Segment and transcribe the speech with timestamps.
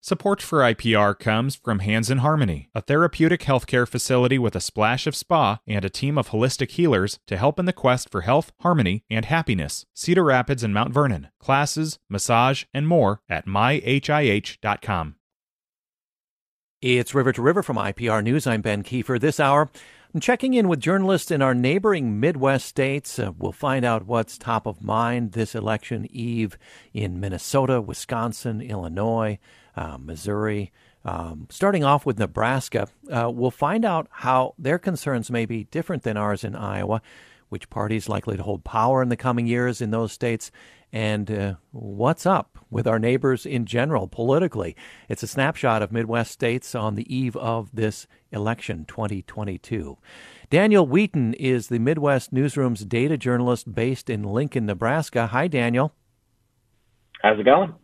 [0.00, 5.08] Support for IPR comes from Hands in Harmony, a therapeutic healthcare facility with a splash
[5.08, 8.52] of spa and a team of holistic healers to help in the quest for health,
[8.60, 9.86] harmony, and happiness.
[9.94, 11.28] Cedar Rapids and Mount Vernon.
[11.40, 15.16] Classes, massage, and more at myhih.com.
[16.80, 18.46] It's River to River from IPR News.
[18.46, 19.18] I'm Ben Kieffer.
[19.18, 19.68] This hour,
[20.14, 23.18] I'm checking in with journalists in our neighboring Midwest states.
[23.18, 26.56] Uh, we'll find out what's top of mind this election eve
[26.94, 29.40] in Minnesota, Wisconsin, Illinois,
[29.78, 30.72] uh, Missouri.
[31.04, 36.02] Um, starting off with Nebraska, uh, we'll find out how their concerns may be different
[36.02, 37.00] than ours in Iowa,
[37.48, 40.50] which party is likely to hold power in the coming years in those states,
[40.92, 44.74] and uh, what's up with our neighbors in general politically.
[45.08, 49.96] It's a snapshot of Midwest states on the eve of this election 2022.
[50.50, 55.28] Daniel Wheaton is the Midwest Newsroom's data journalist based in Lincoln, Nebraska.
[55.28, 55.94] Hi, Daniel.
[57.22, 57.74] How's it going?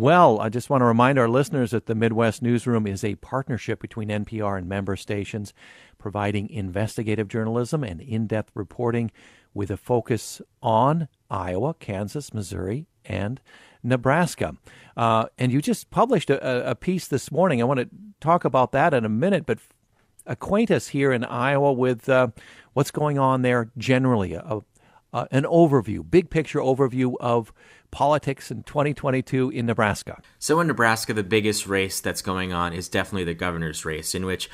[0.00, 3.82] Well, I just want to remind our listeners that the Midwest Newsroom is a partnership
[3.82, 5.52] between NPR and member stations,
[5.98, 9.10] providing investigative journalism and in depth reporting
[9.52, 13.42] with a focus on Iowa, Kansas, Missouri, and
[13.82, 14.56] Nebraska.
[14.96, 17.60] Uh, and you just published a, a, piece this morning.
[17.60, 17.90] I want to
[18.20, 19.58] talk about that in a minute, but
[20.24, 22.28] acquaint us here in Iowa with uh,
[22.72, 24.34] what's going on there generally,
[25.12, 27.52] a, an overview, big picture overview of
[27.90, 30.20] politics in 2022 in Nebraska?
[30.38, 34.26] So, in Nebraska, the biggest race that's going on is definitely the governor's race, in
[34.26, 34.48] which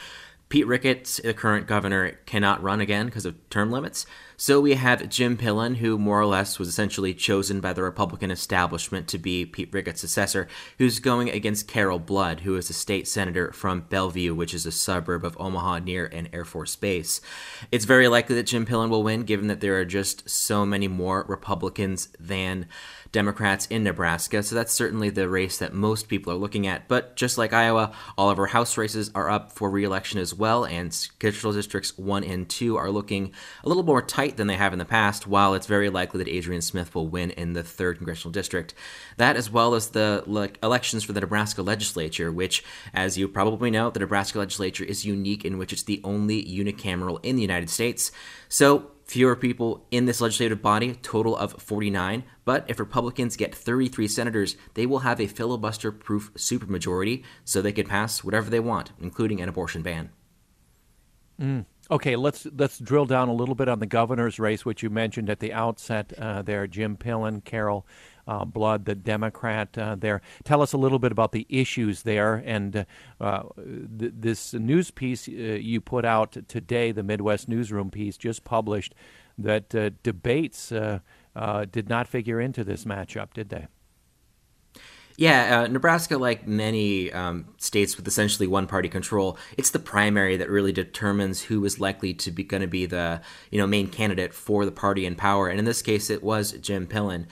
[0.48, 4.06] Pete Ricketts, the current governor, cannot run again because of term limits.
[4.38, 8.30] So we have Jim Pillen, who more or less was essentially chosen by the Republican
[8.30, 10.46] establishment to be Pete Ricketts' successor,
[10.78, 14.72] who's going against Carol Blood, who is a state senator from Bellevue, which is a
[14.72, 17.20] suburb of Omaha near an Air Force base.
[17.72, 20.86] It's very likely that Jim Pillen will win, given that there are just so many
[20.86, 22.66] more Republicans than
[23.16, 26.86] Democrats in Nebraska, so that's certainly the race that most people are looking at.
[26.86, 30.66] But just like Iowa, all of our House races are up for reelection as well,
[30.66, 33.32] and congressional districts 1 and 2 are looking
[33.64, 36.30] a little more tight than they have in the past, while it's very likely that
[36.30, 38.74] Adrian Smith will win in the 3rd congressional district.
[39.16, 43.70] That, as well as the le- elections for the Nebraska legislature, which, as you probably
[43.70, 47.70] know, the Nebraska legislature is unique in which it's the only unicameral in the United
[47.70, 48.12] States.
[48.50, 52.24] So, fewer people in this legislative body, total of 49.
[52.44, 57.72] But if Republicans get 33 senators, they will have a filibuster proof supermajority, so they
[57.72, 60.10] could pass whatever they want, including an abortion ban.
[61.40, 61.66] Mm.
[61.88, 65.30] Okay, let's let's drill down a little bit on the governor's race, which you mentioned
[65.30, 66.12] at the outset.
[66.18, 67.86] Uh, there, Jim Pillen, Carol
[68.26, 70.20] uh, Blood, the Democrat uh, there.
[70.44, 72.86] Tell us a little bit about the issues there and
[73.20, 73.42] uh,
[73.98, 78.94] th- this news piece uh, you put out today, the Midwest Newsroom piece just published,
[79.38, 79.68] that
[80.02, 83.66] debates did not figure into this matchup, did they?
[85.18, 90.50] Yeah, uh, Nebraska, like many um, states with essentially one-party control, it's the primary that
[90.50, 94.34] really determines who is likely to be going to be the you know main candidate
[94.34, 95.48] for the party in power.
[95.48, 97.26] And in this case, it was Jim Pillen.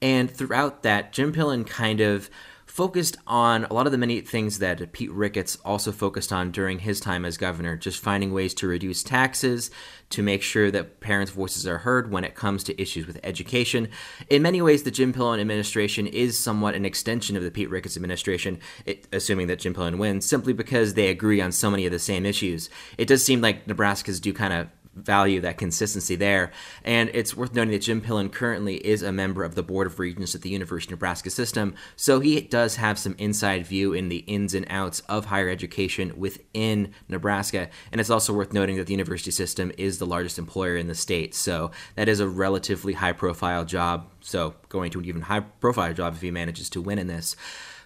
[0.00, 2.30] And throughout that, Jim Pillen kind of
[2.78, 6.78] focused on a lot of the many things that Pete Ricketts also focused on during
[6.78, 9.70] his time as governor, just finding ways to reduce taxes,
[10.10, 13.88] to make sure that parents' voices are heard when it comes to issues with education.
[14.30, 17.96] In many ways, the Jim Pillen administration is somewhat an extension of the Pete Ricketts
[17.96, 21.90] administration, it, assuming that Jim Pillen wins, simply because they agree on so many of
[21.90, 22.70] the same issues.
[22.96, 24.68] It does seem like Nebraska's do kind of
[25.04, 26.50] value that consistency there.
[26.84, 29.98] And it's worth noting that Jim Pillen currently is a member of the Board of
[29.98, 34.08] Regents at the University of Nebraska system, so he does have some inside view in
[34.08, 37.68] the ins and outs of higher education within Nebraska.
[37.92, 40.94] And it's also worth noting that the university system is the largest employer in the
[40.94, 44.10] state, so that is a relatively high profile job.
[44.20, 47.36] So going to an even high profile job if he manages to win in this.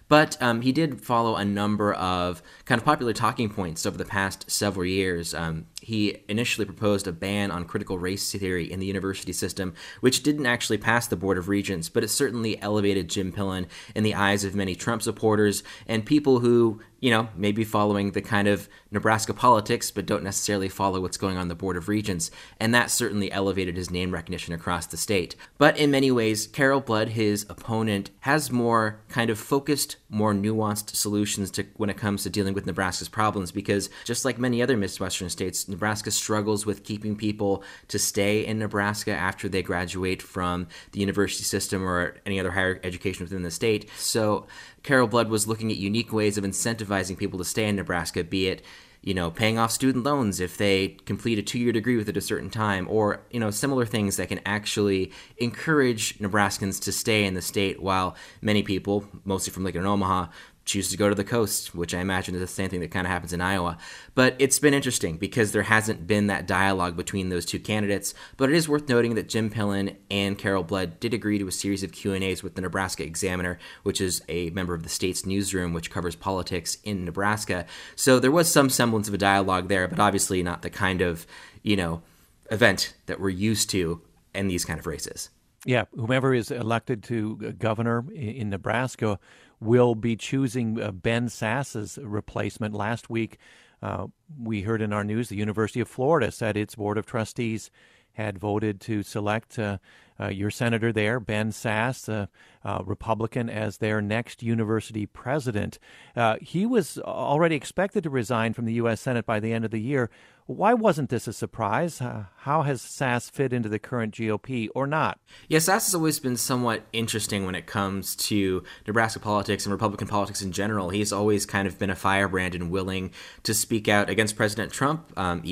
[0.08, 4.04] But um, he did follow a number of kind of popular talking points over the
[4.04, 5.34] past several years.
[5.34, 10.22] Um, he initially proposed a ban on critical race theory in the university system, which
[10.22, 14.14] didn't actually pass the Board of Regents, but it certainly elevated Jim Pillen in the
[14.14, 18.69] eyes of many Trump supporters and people who, you know, maybe following the kind of
[18.93, 22.31] Nebraska politics, but don't necessarily follow what's going on the Board of Regents.
[22.60, 25.34] And that certainly elevated his name recognition across the state.
[25.58, 30.94] But in many ways, Carol Blood, his opponent, has more kind of focused, more nuanced
[30.94, 34.76] solutions to when it comes to dealing with Nebraska's problems, because just like many other
[34.76, 40.69] Midwestern states, Nebraska struggles with keeping people to stay in Nebraska after they graduate from
[40.93, 43.90] the university system or any other higher education within the state.
[43.98, 44.46] So
[44.82, 48.49] Carol Blood was looking at unique ways of incentivizing people to stay in Nebraska, be
[48.49, 48.62] it
[49.02, 52.20] you know, paying off student loans if they complete a two year degree within a
[52.20, 57.34] certain time, or, you know, similar things that can actually encourage Nebraskans to stay in
[57.34, 60.29] the state while many people, mostly from Lincoln and Omaha,
[60.64, 63.06] choose to go to the coast, which I imagine is the same thing that kind
[63.06, 63.79] of happens in Iowa.
[64.14, 68.14] But it's been interesting because there hasn't been that dialogue between those two candidates.
[68.37, 71.53] But it is worth noting that Jim Pillen and Carol Blood did agree to a
[71.53, 74.88] series of Q and A's with the Nebraska Examiner, which is a member of the
[74.88, 77.67] States Newsroom, which covers politics in Nebraska.
[77.97, 81.26] So there was some semblance of a dialogue there, but obviously not the kind of
[81.62, 82.03] you know
[82.50, 84.00] event that we're used to
[84.35, 85.31] in these kind of races.
[85.65, 89.20] Yeah, whomever is elected to governor in Nebraska
[89.62, 92.75] will be choosing uh, Ben Sasse's replacement.
[92.75, 93.38] Last week,
[93.81, 94.09] uh,
[94.41, 97.70] we heard in our news the University of Florida said its board of trustees
[98.12, 99.79] had voted to select uh,
[100.20, 102.26] uh, your senator there, Ben Sasse, uh,
[102.64, 105.79] uh, Republican, as their next university president.
[106.14, 109.00] Uh, he was already expected to resign from the U.S.
[109.00, 110.11] Senate by the end of the year.
[110.47, 112.00] Why wasn't this a surprise?
[112.00, 115.20] Uh, how has Sasse fit into the current GOP or not?
[115.49, 120.08] Yeah, Sasse has always been somewhat interesting when it comes to Nebraska politics and Republican
[120.08, 120.91] politics in general.
[120.91, 123.12] He's always kind of been a firebrand and willing
[123.44, 125.43] to speak out against President Trump um,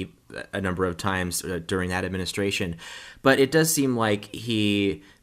[0.52, 2.76] a number of times during that administration.
[3.22, 4.49] But it does seem like he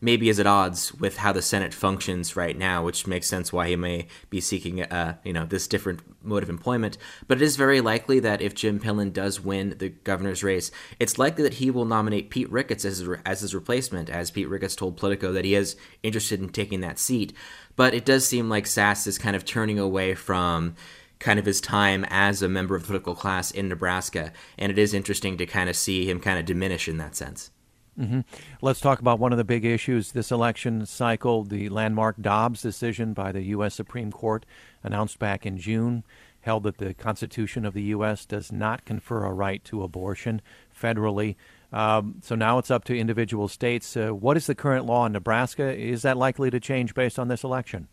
[0.02, 3.70] maybe is at odds with how the Senate functions right now, which makes sense why
[3.70, 6.98] he may be seeking uh, you know this different mode of employment.
[7.28, 11.18] But it is very likely that if Jim Pillen does win the governor's race, it's
[11.18, 14.76] likely that he will nominate Pete Ricketts as his, as his replacement, as Pete Ricketts
[14.76, 17.34] told Politico that he is interested in taking that seat.
[17.76, 20.76] But it does seem like Sasse is kind of turning away from
[21.20, 24.78] kind of his time as a member of the political class in Nebraska, and it
[24.78, 27.52] is interesting to kind of see him kind of diminish in that sense.
[28.00, 28.22] Mm-hmm.
[28.62, 33.14] Let's talk about one of the big issues this election cycle the landmark Dobbs decision
[33.14, 33.74] by the U.S.
[33.74, 34.46] Supreme Court,
[34.84, 36.04] announced back in June,
[36.42, 38.26] held that the Constitution of the U.S.
[38.26, 40.42] does not confer a right to abortion
[40.80, 41.36] federally.
[41.74, 43.98] Um, so now it's up to individual states.
[43.98, 45.76] Uh, what is the current law in Nebraska?
[45.76, 47.88] Is that likely to change based on this election?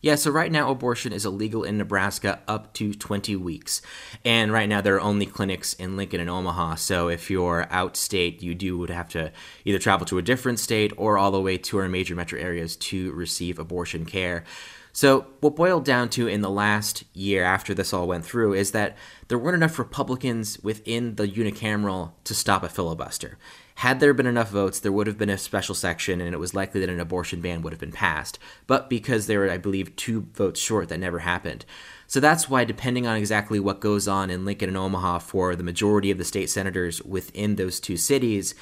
[0.00, 3.82] Yeah, so right now abortion is illegal in Nebraska up to 20 weeks.
[4.24, 6.76] And right now there are only clinics in Lincoln and Omaha.
[6.76, 9.32] So if you're out state, you do would have to
[9.64, 12.76] either travel to a different state or all the way to our major metro areas
[12.76, 14.44] to receive abortion care.
[14.92, 18.72] So, what boiled down to in the last year after this all went through is
[18.72, 18.96] that
[19.28, 23.38] there weren't enough Republicans within the unicameral to stop a filibuster.
[23.78, 26.52] Had there been enough votes, there would have been a special section, and it was
[26.52, 28.36] likely that an abortion ban would have been passed.
[28.66, 31.64] But because there were, I believe, two votes short, that never happened.
[32.08, 35.62] So that's why, depending on exactly what goes on in Lincoln and Omaha for the
[35.62, 38.56] majority of the state senators within those two cities,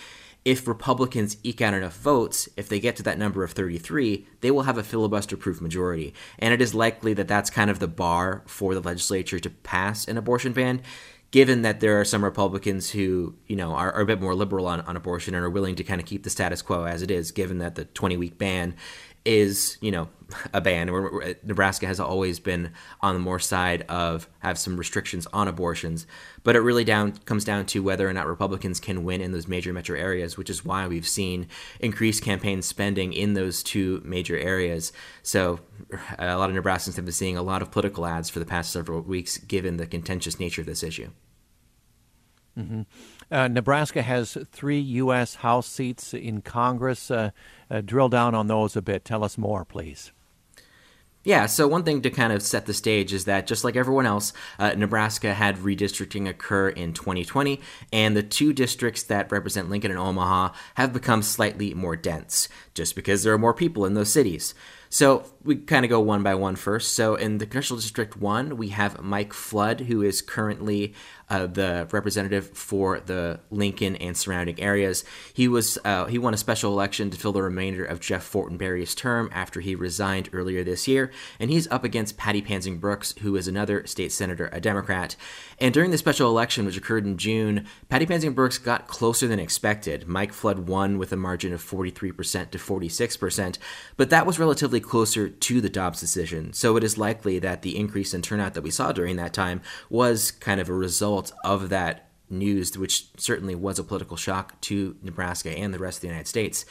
[0.44, 4.50] if Republicans eke out enough votes, if they get to that number of 33, they
[4.50, 6.12] will have a filibuster proof majority.
[6.38, 10.06] And it is likely that that's kind of the bar for the legislature to pass
[10.06, 10.82] an abortion ban
[11.31, 14.67] given that there are some Republicans who, you know, are, are, a bit more liberal
[14.67, 17.11] on, on abortion and are willing to kind of keep the status quo as it
[17.11, 18.75] is, given that the 20 week ban
[19.26, 20.08] is, you know,
[20.52, 20.87] a ban.
[21.44, 26.06] Nebraska has always been on the more side of have some restrictions on abortions,
[26.43, 29.46] but it really down comes down to whether or not Republicans can win in those
[29.46, 31.46] major metro areas, which is why we've seen
[31.81, 34.93] increased campaign spending in those two major areas.
[35.23, 35.61] So
[36.19, 38.72] a lot of Nebraskans have been seeing a lot of political ads for the past
[38.72, 41.11] several weeks, given the contentious nature of this issue.
[42.58, 42.82] Mm-hmm.
[43.31, 45.37] Uh, Nebraska has three U.S.
[45.37, 47.11] House seats in Congress.
[47.11, 47.31] Uh,
[47.70, 49.04] uh, drill down on those a bit.
[49.04, 50.12] Tell us more, please.
[51.26, 54.06] Yeah, so one thing to kind of set the stage is that just like everyone
[54.06, 57.60] else, uh, Nebraska had redistricting occur in 2020,
[57.93, 62.94] and the two districts that represent Lincoln and Omaha have become slightly more dense, just
[62.94, 64.55] because there are more people in those cities.
[64.88, 66.93] So we kind of go one by one first.
[66.93, 70.94] So in the Congressional District 1, we have Mike Flood, who is currently
[71.28, 75.04] uh, the representative for the Lincoln and surrounding areas.
[75.34, 78.94] He was uh, he won a special election to fill the remainder of Jeff Fortenberry's
[78.94, 83.36] term after he resigned earlier this year, and he's up against Patty Pansing Brooks, who
[83.36, 85.16] is another state senator, a Democrat.
[85.58, 89.40] And during the special election, which occurred in June, Patty Pansing Brooks got closer than
[89.40, 90.06] expected.
[90.06, 93.58] Mike Flood won with a margin of 43% to 46%,
[93.96, 96.52] but that was relatively closer to the Dobbs decision.
[96.52, 99.62] So it is likely that the increase in turnout that we saw during that time
[99.88, 104.96] was kind of a result of that news, which certainly was a political shock to
[105.03, 106.65] Nebraska and the rest of the United States.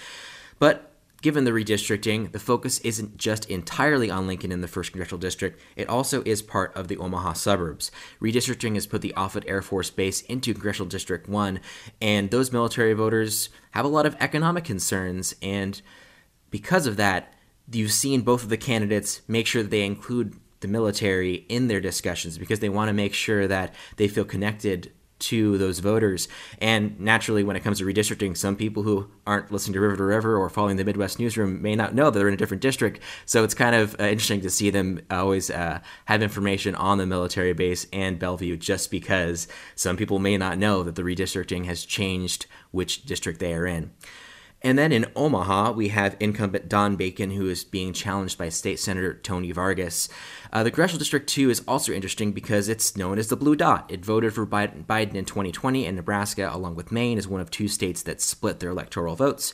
[0.60, 5.20] But Given the redistricting, the focus isn't just entirely on Lincoln in the 1st Congressional
[5.20, 7.90] District, it also is part of the Omaha suburbs.
[8.22, 11.60] Redistricting has put the Offutt Air Force Base into Congressional District 1,
[12.00, 15.82] and those military voters have a lot of economic concerns, and
[16.52, 17.34] because of that,
[17.72, 21.82] you've seen both of the candidates make sure that they include the military in their
[21.82, 26.28] discussions because they want to make sure that they feel connected to those voters.
[26.60, 30.04] And naturally, when it comes to redistricting, some people who aren't listening to River to
[30.04, 33.00] River or following the Midwest newsroom may not know they're in a different district.
[33.26, 37.06] So it's kind of uh, interesting to see them always uh, have information on the
[37.06, 41.86] military base and Bellevue just because some people may not know that the redistricting has
[41.86, 43.92] changed which district they are in.
[44.62, 48.80] And then in Omaha, we have incumbent Don Bacon, who is being challenged by State
[48.80, 50.10] Senator Tony Vargas.
[50.52, 53.86] Uh, the Congressional District 2 is also interesting because it's known as the Blue Dot.
[53.90, 57.68] It voted for Biden in 2020, and Nebraska, along with Maine, is one of two
[57.68, 59.54] states that split their electoral votes.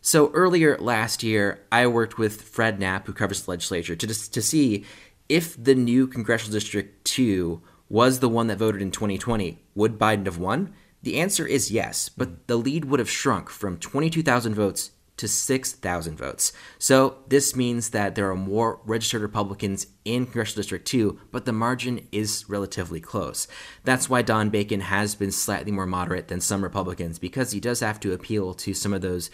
[0.00, 4.42] So earlier last year, I worked with Fred Knapp, who covers the legislature, to, to
[4.42, 4.84] see
[5.28, 10.26] if the new Congressional District 2 was the one that voted in 2020, would Biden
[10.26, 10.74] have won?
[11.02, 16.16] The answer is yes, but the lead would have shrunk from 22,000 votes to 6,000
[16.16, 16.52] votes.
[16.78, 21.52] So this means that there are more registered Republicans in Congressional District 2, but the
[21.52, 23.46] margin is relatively close.
[23.84, 27.80] That's why Don Bacon has been slightly more moderate than some Republicans because he does
[27.80, 29.30] have to appeal to some of those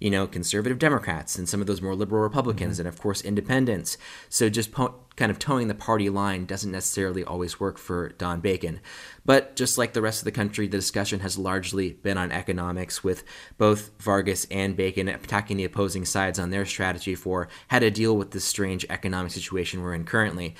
[0.00, 2.86] you know, conservative Democrats and some of those more liberal Republicans, mm-hmm.
[2.86, 3.96] and of course, independents.
[4.28, 8.40] So just po- kind of toeing the party line doesn't necessarily always work for Don
[8.40, 8.80] Bacon.
[9.24, 13.02] But just like the rest of the country, the discussion has largely been on economics,
[13.02, 13.24] with
[13.58, 18.16] both Vargas and Bacon attacking the opposing sides on their strategy for how to deal
[18.16, 20.54] with this strange economic situation we're in currently.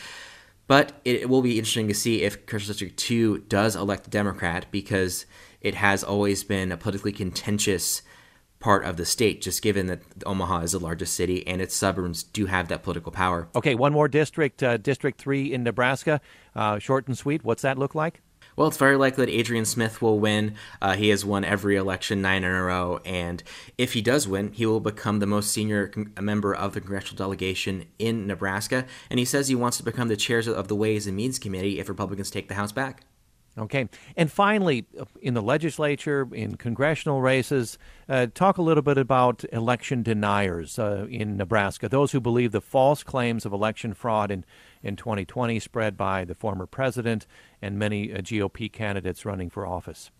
[0.66, 4.66] But it will be interesting to see if Congressional District 2 does elect a Democrat
[4.71, 5.26] because
[5.61, 8.02] it has always been a politically contentious
[8.58, 12.22] part of the state, just given that Omaha is the largest city and its suburbs
[12.22, 13.48] do have that political power.
[13.54, 16.20] Okay, one more district, uh, District 3 in Nebraska.
[16.54, 17.44] Uh, short and sweet.
[17.44, 18.22] What's that look like?
[18.56, 20.54] Well, it's very likely that Adrian Smith will win.
[20.80, 23.42] Uh, he has won every election nine in a row, and
[23.76, 27.18] if he does win, he will become the most senior con- member of the congressional
[27.18, 28.86] delegation in Nebraska.
[29.10, 31.78] And he says he wants to become the chair of the Ways and Means Committee
[31.78, 33.04] if Republicans take the House back.
[33.58, 33.88] Okay.
[34.16, 34.86] And finally,
[35.22, 41.06] in the legislature, in congressional races, uh, talk a little bit about election deniers uh,
[41.08, 44.44] in Nebraska, those who believe the false claims of election fraud in,
[44.82, 47.26] in 2020 spread by the former president
[47.62, 50.10] and many uh, GOP candidates running for office.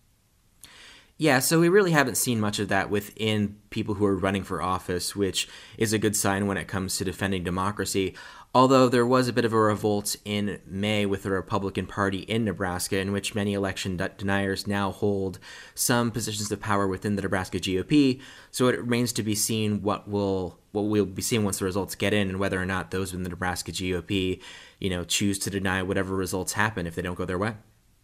[1.19, 4.61] Yeah, so we really haven't seen much of that within people who are running for
[4.61, 8.13] office, which is a good sign when it comes to defending democracy.
[8.57, 12.43] Although there was a bit of a revolt in May with the Republican Party in
[12.43, 15.37] Nebraska, in which many election deniers now hold
[15.75, 18.19] some positions of power within the Nebraska GOP.
[18.49, 21.93] So it remains to be seen what will what we'll be seeing once the results
[21.93, 24.41] get in, and whether or not those in the Nebraska GOP,
[24.79, 27.53] you know, choose to deny whatever results happen if they don't go their way.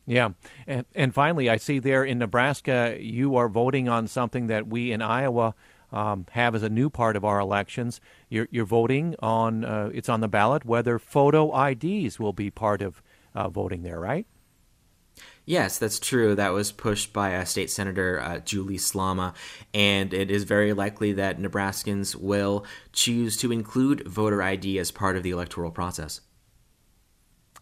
[0.06, 0.34] Yeah.
[0.68, 4.92] And, and finally, I see there in Nebraska, you are voting on something that we
[4.92, 5.56] in Iowa
[5.94, 8.02] um, have as a new part of our elections.
[8.28, 12.82] You're, you're voting on, uh, it's on the ballot, whether photo IDs will be part
[12.82, 13.02] of
[13.34, 14.26] uh, voting there, right?
[15.46, 16.36] Yes, that's true.
[16.36, 19.36] That was pushed by uh, State Senator uh, Julie Slama,
[19.74, 25.18] and it is very likely that Nebraskans will choose to include voter ID as part
[25.18, 26.22] of the electoral process.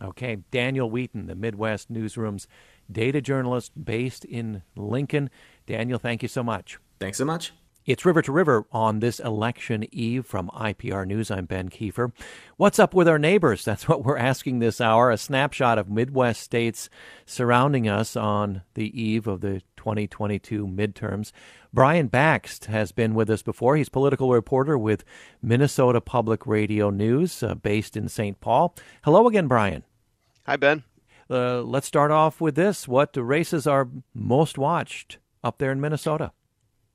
[0.02, 2.48] Okay, Daniel Wheaton, the Midwest Newsroom's
[2.92, 5.30] data journalist based in Lincoln.
[5.66, 6.78] Daniel, thank you so much.
[7.00, 7.52] Thanks so much.
[7.84, 11.32] It's River to River on this election eve from IPR News.
[11.32, 12.12] I'm Ben Kieffer.
[12.56, 13.66] What's up with our neighbors?
[13.66, 15.10] That's what we're asking this hour.
[15.10, 16.92] A snapshot of Midwest states
[17.26, 21.32] surrounding us on the eve of the 2022 midterms.
[21.74, 23.76] Brian Bakst has been with us before.
[23.76, 25.04] He's political reporter with
[25.42, 28.40] Minnesota Public Radio News, uh, based in St.
[28.40, 28.76] Paul.
[29.04, 29.84] Hello again, Brian.
[30.46, 30.84] Hi, Ben.
[31.28, 32.88] Uh, let's start off with this.
[32.88, 36.32] What races are most watched up there in Minnesota?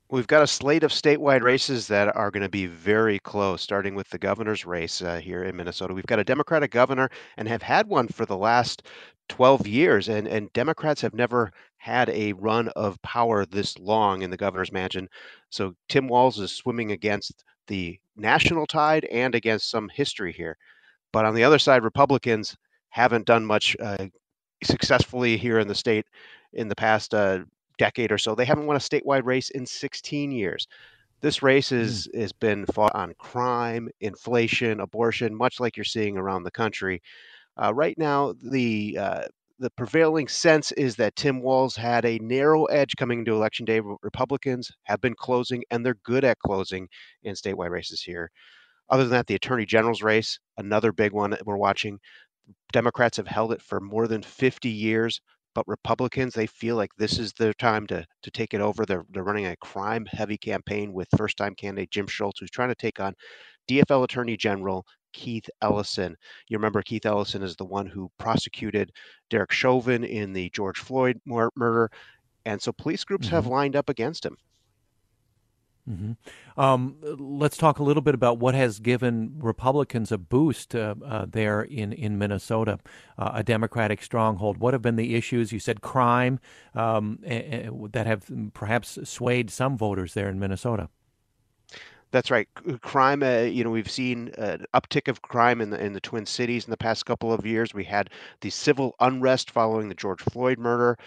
[0.08, 3.96] We've got a slate of statewide races that are going to be very close, starting
[3.96, 5.94] with the governor's race uh, here in Minnesota.
[5.94, 8.86] We've got a Democratic governor and have had one for the last
[9.30, 14.30] 12 years, and, and Democrats have never had a run of power this long in
[14.30, 15.08] the governor's mansion.
[15.50, 20.56] So Tim Walz is swimming against the national tide and against some history here.
[21.12, 22.56] But on the other side, Republicans
[22.90, 24.06] haven't done much uh,
[24.62, 26.06] successfully here in the state
[26.52, 27.40] in the past uh,
[27.78, 28.34] decade or so.
[28.34, 30.66] They haven't won a statewide race in 16 years.
[31.20, 32.20] This race is, mm.
[32.20, 37.02] has been fought on crime, inflation, abortion, much like you're seeing around the country.
[37.62, 39.22] Uh, right now, the uh,
[39.58, 43.80] the prevailing sense is that Tim Walz had a narrow edge coming into election day.
[44.02, 46.88] Republicans have been closing, and they're good at closing
[47.22, 48.30] in statewide races here.
[48.90, 51.98] Other than that, the attorney general's race, another big one that we're watching.
[52.72, 55.20] Democrats have held it for more than 50 years,
[55.56, 58.84] but Republicans, they feel like this is their time to, to take it over.
[58.84, 62.68] They're, they're running a crime heavy campaign with first time candidate Jim Schultz, who's trying
[62.68, 63.14] to take on
[63.66, 64.84] DFL Attorney General
[65.14, 66.14] Keith Ellison.
[66.48, 68.92] You remember Keith Ellison is the one who prosecuted
[69.30, 71.90] Derek Chauvin in the George Floyd murder.
[72.44, 73.36] And so police groups mm-hmm.
[73.36, 74.36] have lined up against him.
[75.88, 76.60] Mm-hmm.
[76.60, 81.26] Um, let's talk a little bit about what has given Republicans a boost uh, uh,
[81.28, 82.80] there in in Minnesota,
[83.18, 84.58] uh, a Democratic stronghold.
[84.58, 85.52] What have been the issues?
[85.52, 86.40] You said crime
[86.74, 90.88] um, that have perhaps swayed some voters there in Minnesota.
[92.12, 92.48] That's right.
[92.80, 96.24] Crime, uh, you know, we've seen an uptick of crime in the in the Twin
[96.24, 97.74] Cities in the past couple of years.
[97.74, 100.98] We had the civil unrest following the George Floyd murder.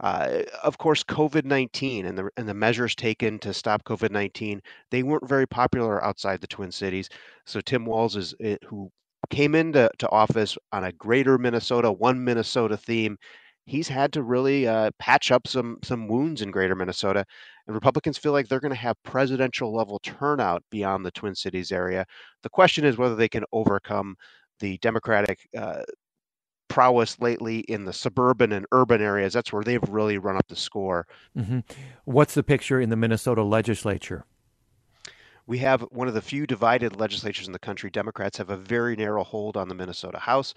[0.00, 4.62] Uh, of course, COVID 19 and the, and the measures taken to stop COVID 19,
[4.90, 7.08] they weren't very popular outside the Twin Cities.
[7.46, 8.90] So, Tim Walz, is, eh, who
[9.30, 13.18] came into to office on a greater Minnesota, one Minnesota theme,
[13.66, 17.24] he's had to really uh, patch up some, some wounds in greater Minnesota.
[17.66, 21.70] And Republicans feel like they're going to have presidential level turnout beyond the Twin Cities
[21.70, 22.06] area.
[22.42, 24.16] The question is whether they can overcome
[24.60, 25.82] the Democratic uh,
[26.68, 29.32] prowess lately in the suburban and urban areas.
[29.32, 31.06] That's where they've really run up the score.
[31.36, 31.60] Mm-hmm.
[32.04, 34.24] What's the picture in the Minnesota legislature?
[35.46, 37.90] We have one of the few divided legislatures in the country.
[37.90, 40.52] Democrats have a very narrow hold on the Minnesota House.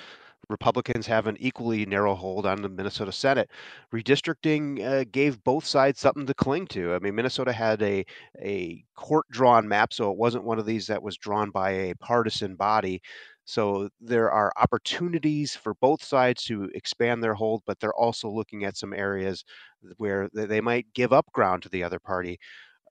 [0.50, 3.50] Republicans have an equally narrow hold on the Minnesota Senate.
[3.94, 6.94] Redistricting uh, gave both sides something to cling to.
[6.94, 8.06] I mean, Minnesota had a
[8.42, 11.96] a court drawn map, so it wasn't one of these that was drawn by a
[11.96, 13.02] partisan body.
[13.46, 18.64] So there are opportunities for both sides to expand their hold, but they're also looking
[18.64, 19.44] at some areas
[19.98, 22.40] where they might give up ground to the other party.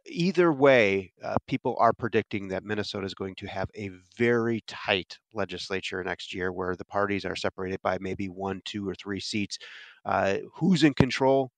[0.07, 5.19] Either way, uh, people are predicting that Minnesota is going to have a very tight
[5.35, 9.59] legislature next year where the parties are separated by maybe one, two, or three seats.
[10.04, 11.52] Uh, who's in control?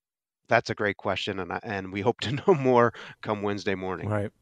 [0.49, 4.09] That's a great question, and, and we hope to know more come Wednesday morning.
[4.09, 4.33] Right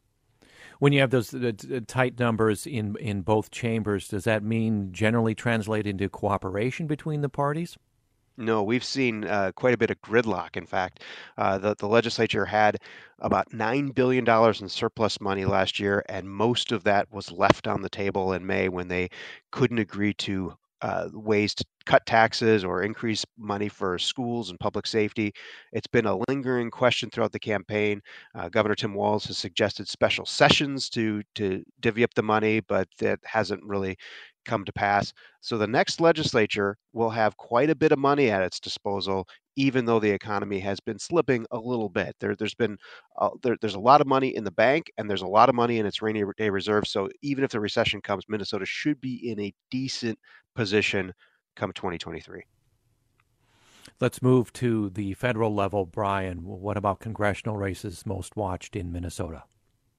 [0.80, 1.52] when you have those uh,
[1.86, 7.28] tight numbers in in both chambers, does that mean generally translate into cooperation between the
[7.28, 7.78] parties?
[8.36, 10.56] No, we've seen uh, quite a bit of gridlock.
[10.56, 11.02] In fact,
[11.36, 12.78] uh, the, the legislature had
[13.18, 17.82] about $9 billion in surplus money last year, and most of that was left on
[17.82, 19.10] the table in May when they
[19.50, 24.86] couldn't agree to uh, ways to cut taxes or increase money for schools and public
[24.86, 25.32] safety.
[25.72, 28.00] It's been a lingering question throughout the campaign.
[28.34, 32.88] Uh, Governor Tim Walz has suggested special sessions to to divvy up the money, but
[32.98, 33.96] that hasn't really
[34.44, 35.12] come to pass.
[35.40, 39.26] So the next legislature will have quite a bit of money at its disposal,
[39.56, 42.16] even though the economy has been slipping a little bit.
[42.20, 42.76] There, has been
[43.18, 45.54] uh, there, there's a lot of money in the bank, and there's a lot of
[45.54, 46.86] money in its rainy day reserve.
[46.86, 50.18] So even if the recession comes, Minnesota should be in a decent
[50.54, 51.12] position
[51.56, 52.42] come 2023.
[54.00, 56.44] Let's move to the federal level, Brian.
[56.44, 59.44] What about congressional races most watched in Minnesota?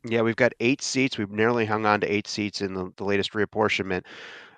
[0.04, 1.18] Yeah, we've got eight seats.
[1.18, 4.06] We've narrowly hung on to eight seats in the, the latest reapportionment.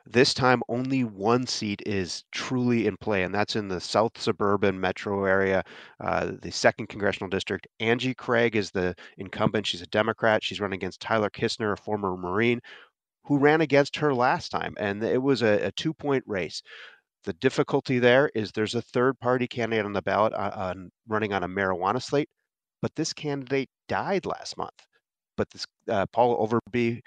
[0.05, 4.79] This time, only one seat is truly in play, and that's in the South Suburban
[4.79, 5.63] metro area,
[6.01, 7.67] uh, the second congressional district.
[7.79, 9.67] Angie Craig is the incumbent.
[9.67, 10.43] She's a Democrat.
[10.43, 12.59] She's running against Tyler Kistner, a former Marine,
[13.25, 16.61] who ran against her last time, and it was a, a two point race.
[17.23, 21.33] The difficulty there is there's a third party candidate on the ballot uh, on, running
[21.33, 22.29] on a marijuana slate,
[22.81, 24.85] but this candidate died last month
[25.37, 27.01] but this uh, Paula Overby,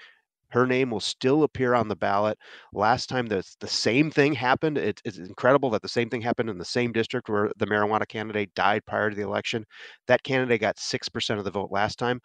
[0.49, 2.37] her name will still appear on the ballot.
[2.73, 4.77] Last time the the same thing happened.
[4.77, 8.07] It, it's incredible that the same thing happened in the same district where the marijuana
[8.07, 9.65] candidate died prior to the election.
[10.07, 12.21] That candidate got six percent of the vote last time.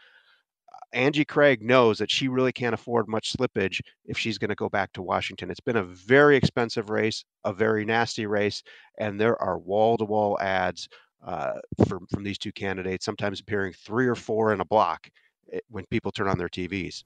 [0.94, 4.68] Angie Craig knows that she really can't afford much slippage if she's going to go
[4.68, 5.50] back to Washington.
[5.50, 8.62] It's been a very expensive race, a very nasty race,
[8.98, 10.88] and there are wall to wall ads
[11.26, 11.54] uh,
[11.86, 15.08] from, from these two candidates, sometimes appearing three or four in a block.
[15.52, 17.04] Eh, when people turn on their TVs.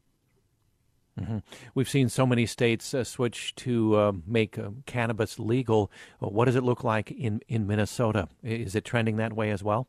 [1.20, 1.38] Mm-hmm.
[1.74, 5.90] We've seen so many states uh, switch to uh, make uh, cannabis legal.
[6.18, 8.28] What does it look like in, in Minnesota?
[8.42, 9.88] Is it trending that way as well?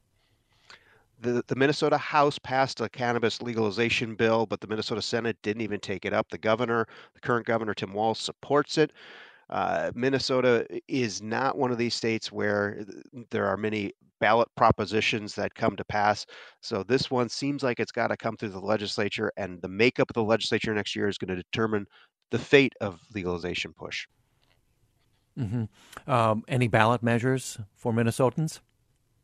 [1.20, 5.80] The, the Minnesota House passed a cannabis legalization bill, but the Minnesota Senate didn't even
[5.80, 6.30] take it up.
[6.30, 8.94] The governor, the current governor, Tim Walz, supports it.
[9.50, 12.84] Uh, Minnesota is not one of these states where
[13.30, 16.26] there are many ballot propositions that come to pass.
[16.62, 20.10] So this one seems like it's got to come through the legislature, and the makeup
[20.10, 21.86] of the legislature next year is going to determine
[22.32, 24.08] the fate of legalization push.
[25.40, 26.12] Mm-hmm.
[26.12, 28.60] Um, any ballot measures for Minnesotans?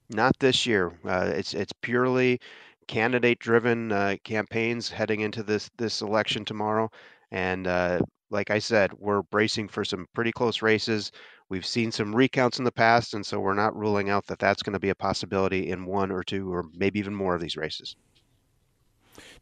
[0.09, 0.91] Not this year.
[1.03, 2.39] Uh, it's it's purely
[2.88, 6.91] candidate-driven uh, campaigns heading into this this election tomorrow,
[7.31, 7.99] and uh,
[8.34, 11.12] like I said, we're bracing for some pretty close races.
[11.50, 14.63] We've seen some recounts in the past, and so we're not ruling out that that's
[14.63, 17.56] going to be a possibility in one or two or maybe even more of these
[17.56, 17.96] races.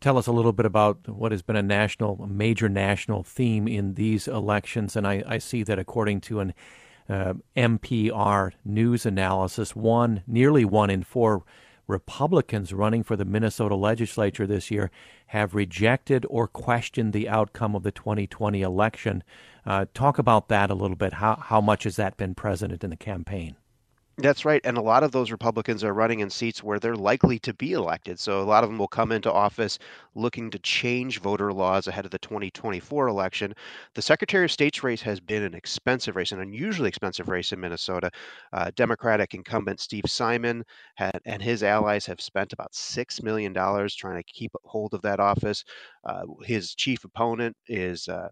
[0.01, 3.93] Tell us a little bit about what has been a national, major national theme in
[3.93, 4.95] these elections.
[4.95, 6.53] And I, I see that according to an
[7.07, 11.43] uh, NPR news analysis, one nearly one in four
[11.91, 14.89] Republicans running for the Minnesota legislature this year
[15.27, 19.23] have rejected or questioned the outcome of the 2020 election.
[19.65, 21.13] Uh, talk about that a little bit.
[21.13, 23.55] How, how much has that been present in the campaign?
[24.21, 24.61] That's right.
[24.65, 27.71] And a lot of those Republicans are running in seats where they're likely to be
[27.73, 28.19] elected.
[28.19, 29.79] So a lot of them will come into office
[30.15, 33.53] looking to change voter laws ahead of the 2024 election.
[33.95, 37.59] The Secretary of State's race has been an expensive race, an unusually expensive race in
[37.61, 38.11] Minnesota.
[38.53, 40.63] Uh, Democratic incumbent Steve Simon
[40.95, 45.19] had, and his allies have spent about $6 million trying to keep hold of that
[45.19, 45.63] office.
[46.03, 48.27] Uh, his chief opponent is uh,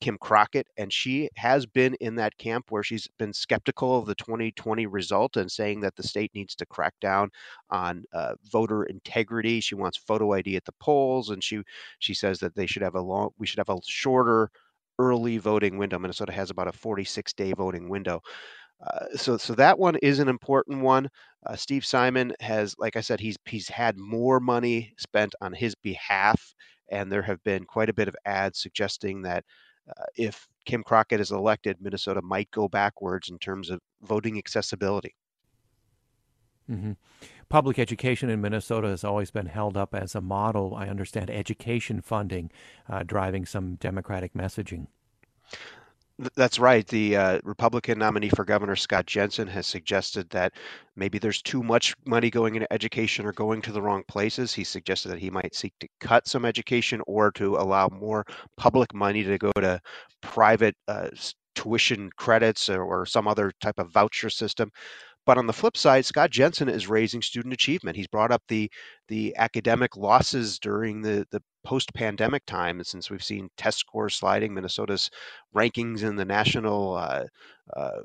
[0.00, 4.14] Kim Crockett, and she has been in that camp where she's been skeptical of the
[4.14, 7.30] 2020 result and saying that the state needs to crack down
[7.70, 9.60] on uh, voter integrity.
[9.60, 11.62] She wants photo ID at the polls, and she
[11.98, 14.50] she says that they should have a long, we should have a shorter
[14.98, 15.98] early voting window.
[15.98, 18.20] Minnesota has about a 46 day voting window.
[18.86, 21.08] Uh, so, so that one is an important one.
[21.46, 25.74] Uh, Steve Simon has, like I said, he's he's had more money spent on his
[25.76, 26.54] behalf,
[26.90, 29.44] and there have been quite a bit of ads suggesting that
[29.88, 35.14] uh, if Kim Crockett is elected, Minnesota might go backwards in terms of voting accessibility.
[36.70, 36.92] Mm-hmm.
[37.48, 40.74] Public education in Minnesota has always been held up as a model.
[40.74, 42.50] I understand education funding
[42.88, 44.86] uh, driving some Democratic messaging.
[46.36, 46.86] That's right.
[46.86, 50.52] The uh, Republican nominee for governor, Scott Jensen, has suggested that
[50.94, 54.52] maybe there's too much money going into education or going to the wrong places.
[54.52, 58.24] He suggested that he might seek to cut some education or to allow more
[58.56, 59.80] public money to go to
[60.20, 61.08] private uh,
[61.54, 64.70] tuition credits or, or some other type of voucher system.
[65.26, 67.96] But on the flip side, Scott Jensen is raising student achievement.
[67.96, 68.70] He's brought up the
[69.08, 74.52] the academic losses during the the post pandemic time, since we've seen test scores sliding,
[74.54, 75.10] Minnesota's
[75.54, 77.24] rankings in the national uh,
[77.76, 78.00] uh,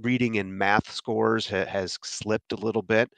[0.00, 3.10] reading and math scores ha- has slipped a little bit.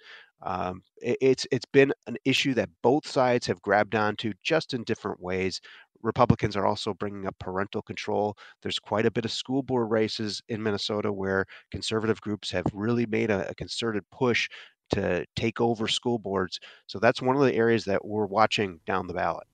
[0.45, 4.83] Um, it, it's it's been an issue that both sides have grabbed onto just in
[4.85, 5.61] different ways.
[6.03, 8.37] Republicans are also bringing up parental control.
[8.61, 13.07] There's quite a bit of school board races in Minnesota where conservative groups have really
[13.07, 14.49] made a, a concerted push
[14.91, 16.61] to take over school boards.
[16.87, 19.47] So that's one of the areas that we're watching down the ballot.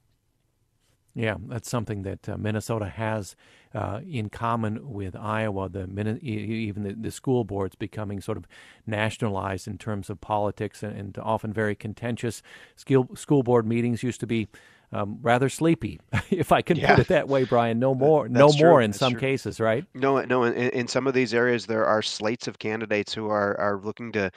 [1.15, 3.35] Yeah, that's something that uh, Minnesota has
[3.75, 5.69] uh, in common with Iowa.
[5.69, 5.89] The
[6.23, 8.47] even the, the, school boards becoming sort of
[8.87, 12.41] nationalized in terms of politics and, and often very contentious.
[12.77, 14.47] School school board meetings used to be
[14.93, 16.95] um, rather sleepy, if I can yeah.
[16.95, 17.79] put it that way, Brian.
[17.79, 18.69] No more, no true.
[18.69, 19.21] more in That's some true.
[19.21, 19.85] cases, right?
[19.95, 20.45] No, no.
[20.45, 24.13] In, in some of these areas, there are slates of candidates who are are looking
[24.13, 24.31] to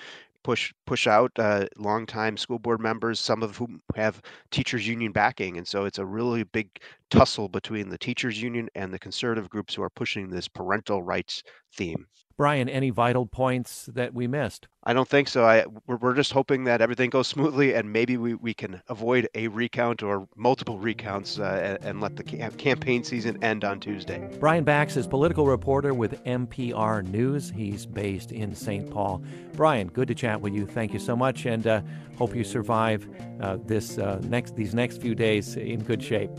[0.43, 5.57] push push out uh, longtime school board members, some of whom have teachers union backing,
[5.57, 6.69] and so it's a really big
[7.09, 11.43] tussle between the teachers union and the conservative groups who are pushing this parental rights
[11.73, 12.07] theme.
[12.41, 14.67] Brian, any vital points that we missed?
[14.83, 15.45] I don't think so.
[15.45, 19.29] I we're, we're just hoping that everything goes smoothly and maybe we, we can avoid
[19.35, 24.27] a recount or multiple recounts uh, and, and, let the campaign season end on Tuesday.
[24.39, 27.53] Brian Bakst is political reporter with NPR News.
[27.55, 28.89] He's based in St.
[28.89, 29.23] Paul.
[29.53, 30.65] Brian, good to chat with you.
[30.65, 31.81] Thank you so much, and uh,
[32.17, 33.07] hope you survive
[33.39, 36.31] uh, this uh, next these next few days in good shape.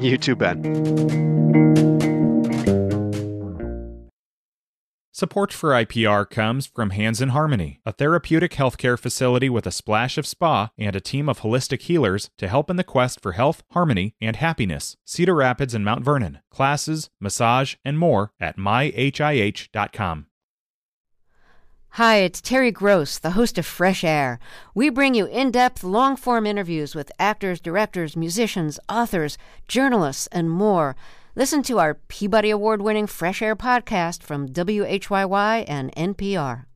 [0.00, 2.11] You too, Ben.
[5.22, 10.18] Support for IPR comes from Hands in Harmony, a therapeutic healthcare facility with a splash
[10.18, 13.62] of spa and a team of holistic healers to help in the quest for health,
[13.70, 14.96] harmony, and happiness.
[15.04, 16.40] Cedar Rapids and Mount Vernon.
[16.50, 20.26] Classes, massage, and more at myhih.com.
[21.90, 24.40] Hi, it's Terry Gross, the host of Fresh Air.
[24.74, 30.50] We bring you in depth, long form interviews with actors, directors, musicians, authors, journalists, and
[30.50, 30.96] more.
[31.34, 36.66] Listen to our Peabody Award winning Fresh Air podcast from WHYY and NPR.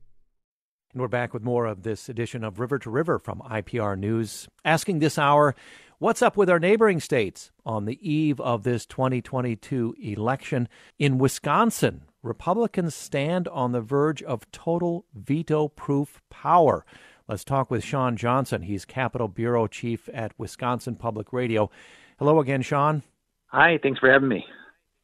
[0.91, 4.47] And we're back with more of this edition of River to River from IPR News.
[4.65, 5.53] Asking this hour,
[5.99, 10.67] what's up with our neighboring states on the eve of this 2022 election?
[10.97, 16.83] In Wisconsin, Republicans stand on the verge of total veto proof power.
[17.27, 18.63] Let's talk with Shawn Johnson.
[18.63, 21.69] He's Capitol Bureau Chief at Wisconsin Public Radio.
[22.17, 23.03] Hello again, Shawn.
[23.47, 24.45] Hi, thanks for having me.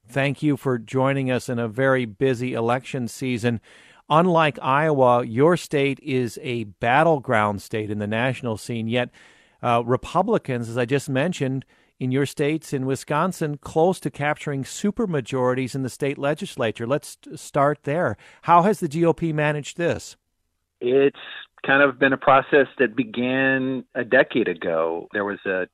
[0.08, 3.62] Thank you for joining us in a very busy election season.
[4.10, 9.10] Unlike Iowa, your state is a battleground state in the national scene, yet
[9.62, 11.65] uh, Republicans, as I just mentioned,
[11.99, 16.86] in your states, in Wisconsin, close to capturing supermajorities in the state legislature.
[16.86, 18.17] Let's start there.
[18.41, 20.17] How has the GOP managed this?
[20.82, 21.15] It's
[21.65, 25.08] kind of been a process that began a decade ago.
[25.13, 25.67] There was a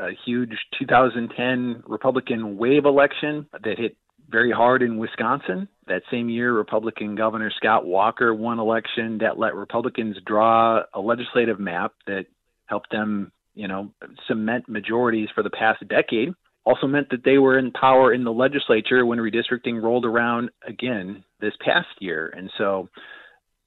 [0.00, 3.96] a huge 2010 Republican wave election that hit
[4.28, 5.68] very hard in Wisconsin.
[5.86, 11.58] That same year, Republican Governor Scott Walker won election that let Republicans draw a legislative
[11.58, 12.26] map that
[12.66, 13.90] helped them, you know,
[14.28, 16.32] cement majorities for the past decade.
[16.64, 21.24] Also meant that they were in power in the legislature when redistricting rolled around again
[21.40, 22.32] this past year.
[22.36, 22.88] And so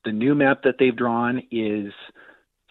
[0.05, 1.91] the new map that they've drawn is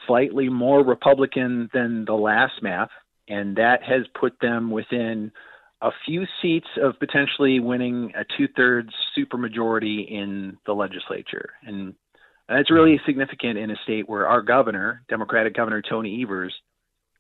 [0.07, 2.91] slightly more Republican than the last map,
[3.29, 5.33] and that has put them within
[5.81, 11.51] a few seats of potentially winning a two thirds supermajority in the legislature.
[11.65, 11.95] And
[12.49, 16.55] that's really significant in a state where our governor, Democratic Governor Tony Evers,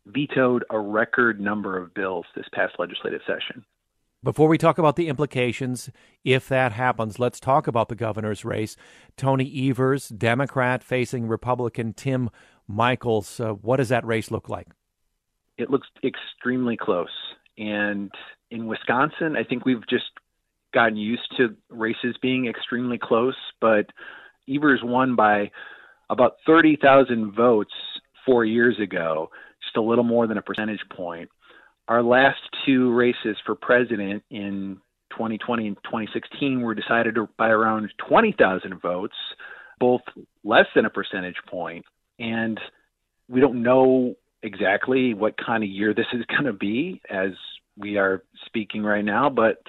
[0.06, 3.64] vetoed a record number of bills this past legislative session.
[4.24, 5.90] Before we talk about the implications,
[6.24, 8.76] if that happens, let's talk about the governor's race.
[9.16, 12.30] Tony Evers, Democrat, facing Republican Tim
[12.68, 13.40] Michels.
[13.40, 14.68] Uh, what does that race look like?
[15.58, 17.08] It looks extremely close.
[17.58, 18.10] And
[18.50, 20.04] in Wisconsin, I think we've just
[20.72, 23.86] gotten used to races being extremely close, but
[24.48, 25.50] Evers won by
[26.10, 27.72] about 30,000 votes
[28.24, 29.30] four years ago,
[29.62, 31.28] just a little more than a percentage point.
[31.88, 34.78] Our last two races for president in
[35.10, 39.14] 2020 and 2016 were decided by around 20,000 votes,
[39.78, 40.00] both
[40.44, 41.84] less than a percentage point.
[42.18, 42.58] And
[43.28, 47.30] we don't know exactly what kind of year this is going to be as
[47.76, 49.62] we are speaking right now, but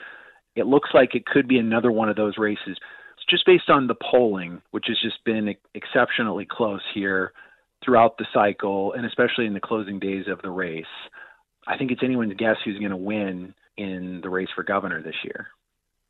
[0.56, 2.60] it looks like it could be another one of those races.
[2.68, 7.32] It's just based on the polling, which has just been exceptionally close here
[7.84, 10.86] throughout the cycle, and especially in the closing days of the race.
[11.68, 15.16] I think it's anyone's guess who's going to win in the race for governor this
[15.24, 15.48] year.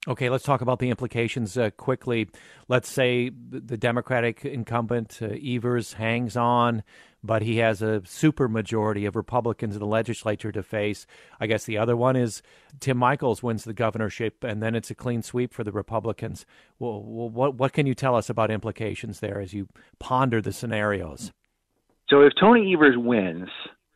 [0.06, 2.28] Okay, let's talk about the implications uh, quickly.
[2.68, 6.84] Let's say the Democratic incumbent uh, Evers hangs on,
[7.24, 11.08] but he has a supermajority of Republicans in the legislature to face.
[11.39, 12.42] I guess the other one is
[12.82, 16.46] Tim Michels wins the governorship, and then it's a clean sweep for the Republicans.
[16.80, 21.32] Well, what what can you tell us about implications there as you ponder the scenarios?
[22.10, 23.48] So, if Tony Evers wins,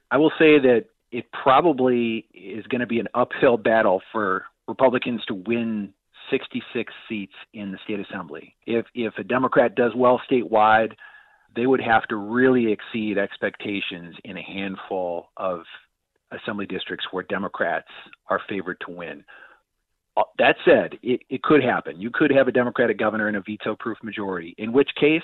[0.10, 5.21] I will say that it probably is going to be an uphill battle for Republicans
[5.27, 5.93] to win
[6.30, 8.56] 66 seats in the state assembly.
[8.65, 10.93] If if a Democrat does well statewide,
[11.56, 15.62] they would have to really exceed expectations in a handful of
[16.32, 17.88] assembly districts where Democrats
[18.30, 19.23] are favored to win.
[20.17, 22.01] Uh, that said, it, it could happen.
[22.01, 25.21] You could have a Democratic governor in a veto proof majority, in which case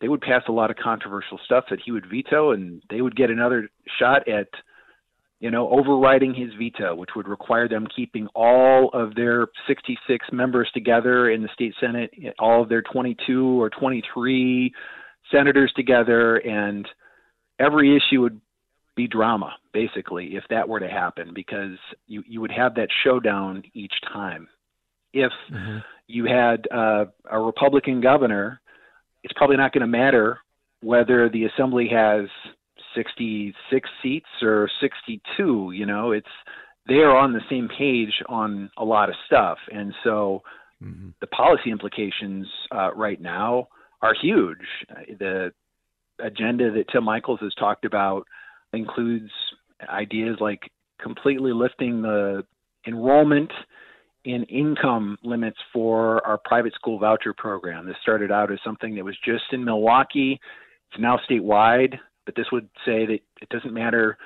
[0.00, 3.16] they would pass a lot of controversial stuff that he would veto, and they would
[3.16, 4.48] get another shot at
[5.42, 10.70] you know, overriding his veto, which would require them keeping all of their 66 members
[10.72, 14.72] together in the state senate, all of their 22 or 23
[15.32, 16.86] senators together, and
[17.58, 18.40] every issue would
[18.94, 21.76] be drama, basically, if that were to happen, because
[22.06, 24.46] you, you would have that showdown each time.
[25.12, 25.78] If mm-hmm.
[26.06, 28.60] you had uh, a Republican governor,
[29.24, 30.38] it's probably not going to matter
[30.82, 32.28] whether the assembly has
[32.94, 36.26] 66 seats or 62 you know it's
[36.88, 40.42] they are on the same page on a lot of stuff and so
[40.82, 41.10] mm-hmm.
[41.20, 43.68] the policy implications uh, right now
[44.00, 44.58] are huge
[45.18, 45.52] the
[46.20, 48.26] agenda that tim michels has talked about
[48.72, 49.30] includes
[49.88, 50.60] ideas like
[51.00, 52.42] completely lifting the
[52.86, 53.50] enrollment
[54.24, 57.86] in income limits for our private school voucher program.
[57.86, 60.38] This started out as something that was just in Milwaukee.
[60.90, 64.18] It's now statewide but this would say that it doesn't matter.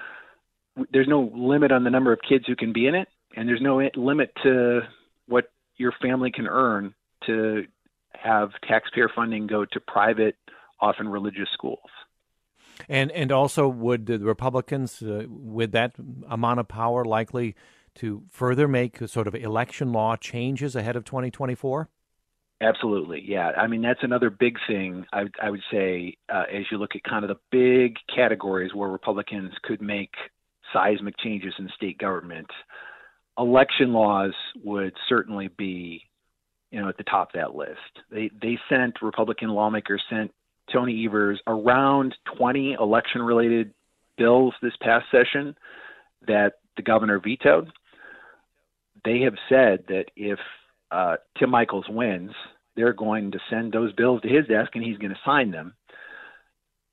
[0.92, 3.62] There's no limit on the number of kids who can be in it, and there's
[3.62, 4.80] no limit to
[5.26, 6.94] what your family can earn
[7.26, 7.64] to
[8.12, 10.36] have taxpayer funding go to private,
[10.80, 11.90] often religious schools.
[12.88, 15.94] And and also, would the Republicans, uh, with that
[16.28, 17.54] amount of power, likely
[17.96, 21.88] to further make sort of election law changes ahead of 2024?
[22.60, 23.50] Absolutely, yeah.
[23.50, 25.04] I mean, that's another big thing.
[25.12, 28.88] I, I would say uh, as you look at kind of the big categories where
[28.88, 30.12] Republicans could make
[30.72, 32.46] seismic changes in state government,
[33.38, 34.32] election laws
[34.64, 36.02] would certainly be,
[36.70, 37.78] you know, at the top of that list.
[38.10, 40.32] They they sent Republican lawmakers sent
[40.72, 43.72] Tony Evers around 20 election-related
[44.16, 45.54] bills this past session
[46.26, 47.70] that the governor vetoed.
[49.04, 50.38] They have said that if
[50.90, 52.32] uh, Tim Michels wins,
[52.76, 55.74] they're going to send those bills to his desk and he's going to sign them.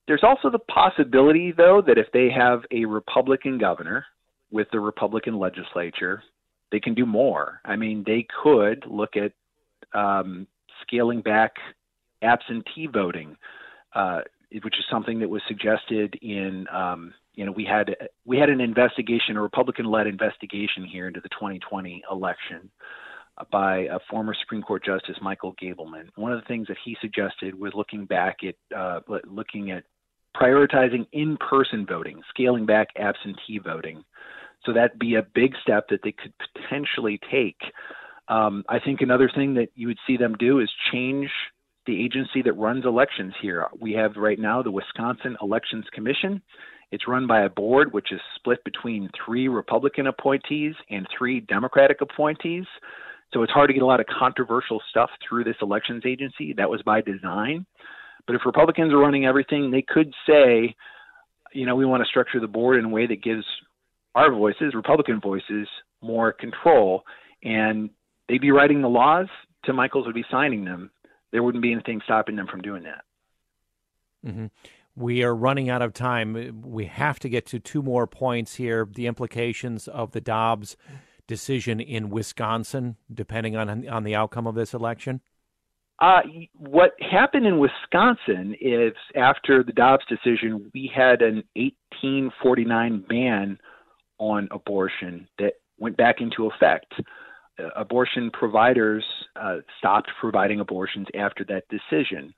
[0.08, 4.06] There's also the possibility, though, that if they have a Republican governor
[4.52, 6.22] with the Republican legislature,
[6.72, 7.62] they can do more.
[7.64, 9.32] I mean, they could look at
[9.98, 10.48] um,
[10.82, 11.54] scaling back
[12.22, 13.38] absentee voting,
[13.96, 18.50] uh, which is something that was suggested in um, you know, we had we had
[18.50, 22.70] an investigation, a Republican-led investigation here into the 2020 election
[23.52, 26.10] by a former Supreme Court Justice Michael Gableman.
[26.16, 29.84] One of the things that he suggested was looking back at uh, looking at
[30.36, 34.04] prioritizing in-person voting, scaling back absentee voting.
[34.66, 37.60] So that'd be a big step that they could potentially take.
[38.30, 41.30] Um, I think another thing that you would see them do is change
[41.86, 43.68] the agency that runs elections here.
[43.80, 46.42] We have right now the Wisconsin Elections Commission.
[46.92, 52.02] It's run by a board which is split between three Republican appointees and three Democratic
[52.02, 52.66] appointees.
[53.34, 56.54] So it's hard to get a lot of controversial stuff through this elections agency.
[56.54, 57.66] That was by design.
[58.28, 60.76] But if Republicans are running everything, they could say,
[61.52, 63.44] you know, we want to structure the board in a way that gives
[64.16, 65.68] our voices, Republican voices,
[66.02, 67.04] more control.
[67.44, 67.90] And
[68.30, 69.28] they'd be writing the laws.
[69.66, 70.92] Tim Michels would be signing them.
[71.32, 73.04] There wouldn't be anything stopping them from doing that.
[74.26, 74.46] Mm-hmm.
[74.96, 76.62] We are running out of time.
[76.64, 80.78] We have to get to two more points here the implications of the Dobbs
[81.34, 85.20] decision in Wisconsin, depending on, on the outcome of this election.
[86.00, 86.22] Uh,
[86.54, 93.58] what happened in Wisconsin is after the Dobbs decision, we had an 1849 ban
[94.20, 96.94] on abortion that went back into effect.
[97.58, 99.04] Uh, abortion providers
[99.36, 102.32] uh, stopped providing abortions after that decision.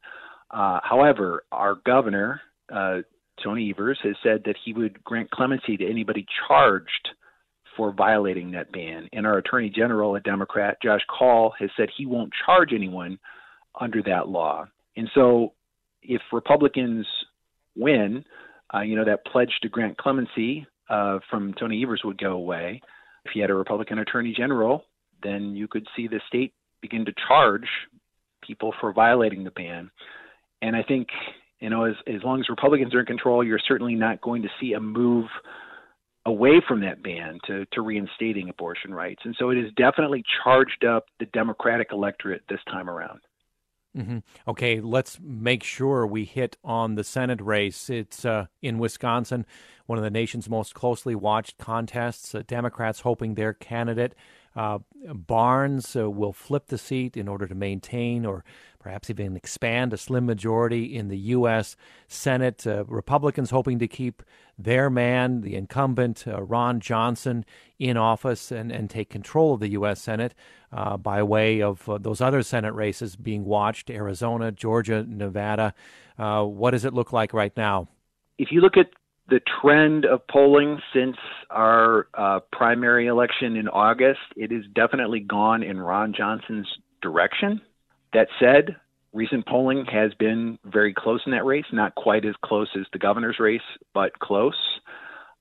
[0.51, 2.39] Uh, however, our governor,
[2.73, 2.99] uh,
[3.43, 7.10] Tony Evers, has said that he would grant clemency to anybody charged
[7.75, 9.09] for violating that ban.
[9.13, 13.19] And our Attorney General, a Democrat, Josh Kaul, has said he won't charge anyone
[13.79, 14.65] under that law.
[14.95, 15.53] And so,
[16.01, 17.05] if Republicans
[17.75, 18.23] win,
[18.73, 22.81] uh, you know, that pledge to grant clemency uh, from Tony Evers would go away.
[23.25, 24.83] If you had a Republican Attorney General,
[25.23, 27.67] then you could see the state begin to charge
[28.41, 29.89] people for violating the ban.
[30.61, 31.07] And I think,
[31.59, 34.49] you know, as, as long as Republicans are in control, you're certainly not going to
[34.59, 35.25] see a move
[36.25, 39.21] away from that ban to, to reinstating abortion rights.
[39.25, 43.19] And so it has definitely charged up the Democratic electorate this time around.
[43.95, 44.17] Mm-hmm.
[44.47, 47.89] Okay, let's make sure we hit on the Senate race.
[47.89, 49.45] It's uh, in Wisconsin,
[49.85, 52.35] one of the nation's most closely watched contests.
[52.35, 54.13] Uh, Democrats hoping their candidate
[54.55, 54.79] uh,
[55.13, 58.43] Barnes uh, will flip the seat in order to maintain or
[58.79, 61.75] perhaps even expand a slim majority in the U.S.
[62.07, 62.65] Senate.
[62.65, 64.23] Uh, Republicans hoping to keep
[64.57, 67.45] their man, the incumbent uh, Ron Johnson,
[67.79, 70.01] in office and, and take control of the U.S.
[70.01, 70.33] Senate
[70.71, 75.73] uh, by way of uh, those other Senate races being watched Arizona, Georgia, Nevada.
[76.17, 77.87] what does it look like right now?
[78.37, 78.87] If you look at
[79.27, 81.17] the trend of polling since
[81.49, 86.67] our uh, primary election in August, it has definitely gone in Ron Johnson's
[87.01, 87.61] direction.
[88.13, 88.75] That said,
[89.13, 92.99] recent polling has been very close in that race, not quite as close as the
[92.99, 93.61] governor's race,
[93.93, 94.57] but close.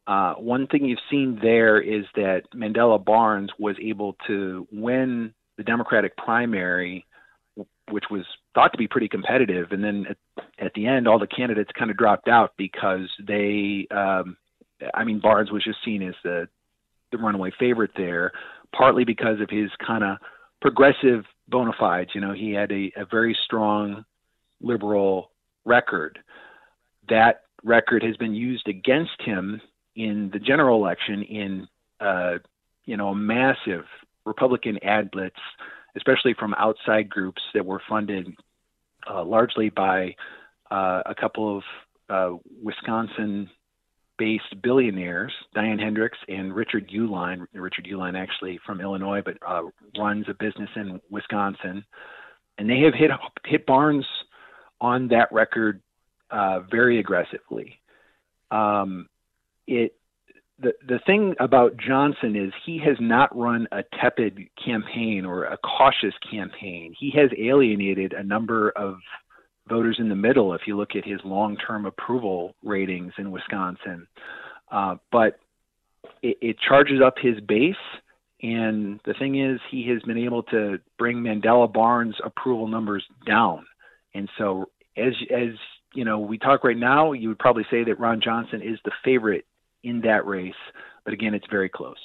[0.07, 5.63] Uh, one thing you've seen there is that Mandela Barnes was able to win the
[5.63, 7.07] Democratic primary
[7.91, 9.73] which was thought to be pretty competitive.
[9.73, 10.17] And then at,
[10.59, 14.37] at the end, all the candidates kind of dropped out because they, um,
[14.95, 16.49] I mean, Barnes was just seen as the
[17.13, 18.33] the runaway favorite there,
[18.75, 20.17] partly because of his kind of
[20.61, 22.11] progressive bona fides.
[22.15, 24.05] You know, he had a, a very strong
[24.61, 25.31] liberal
[25.65, 26.19] record.
[27.09, 29.61] That record has been used against him
[29.95, 31.69] in the general election in,
[32.01, 32.39] uh,
[32.85, 33.85] you know, a massive
[34.25, 35.37] Republican ad blitz
[35.97, 38.35] especially from outside groups that were funded
[39.11, 40.15] uh, largely by
[40.71, 41.63] uh, a couple of
[42.09, 43.49] uh, Wisconsin
[44.17, 47.47] based billionaires, Diane Hendricks and Richard Uihlein.
[47.53, 49.63] Richard Uihlein, actually from Illinois, but uh,
[49.99, 51.85] runs a business in Wisconsin.
[52.59, 53.11] And they have hit,
[53.45, 54.07] hit Barnes
[54.81, 55.83] on that record
[56.31, 57.81] uh, very aggressively.
[58.51, 59.09] Um,
[59.67, 59.97] it
[60.61, 65.57] the the thing about Johnson is he has not run a tepid campaign or a
[65.59, 66.95] cautious campaign.
[66.99, 68.97] He has alienated a number of
[69.69, 74.07] voters in the middle if you look at his long-term approval ratings in Wisconsin.
[74.71, 75.41] Uh, but
[76.23, 77.75] it, it charges up his base.
[78.43, 83.65] And the thing is, he has been able to bring Mandela Barnes' approval numbers down.
[84.15, 85.55] And so, as as
[85.95, 88.93] you know, we talk right now, you would probably say that Ron Johnson is the
[89.05, 89.47] favorite
[89.85, 90.53] in that race.
[91.05, 91.97] But again, it's very close.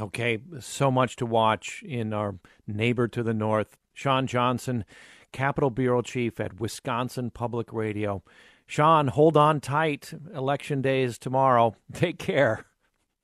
[0.00, 4.84] Okay, so much to watch in our neighbor to the north, Shawn Johnson,
[5.32, 8.22] Capitol Bureau Chief at Wisconsin Public Radio.
[8.66, 10.14] Shawn, hold on tight.
[10.34, 11.76] Election day is tomorrow.
[11.92, 12.64] Take care.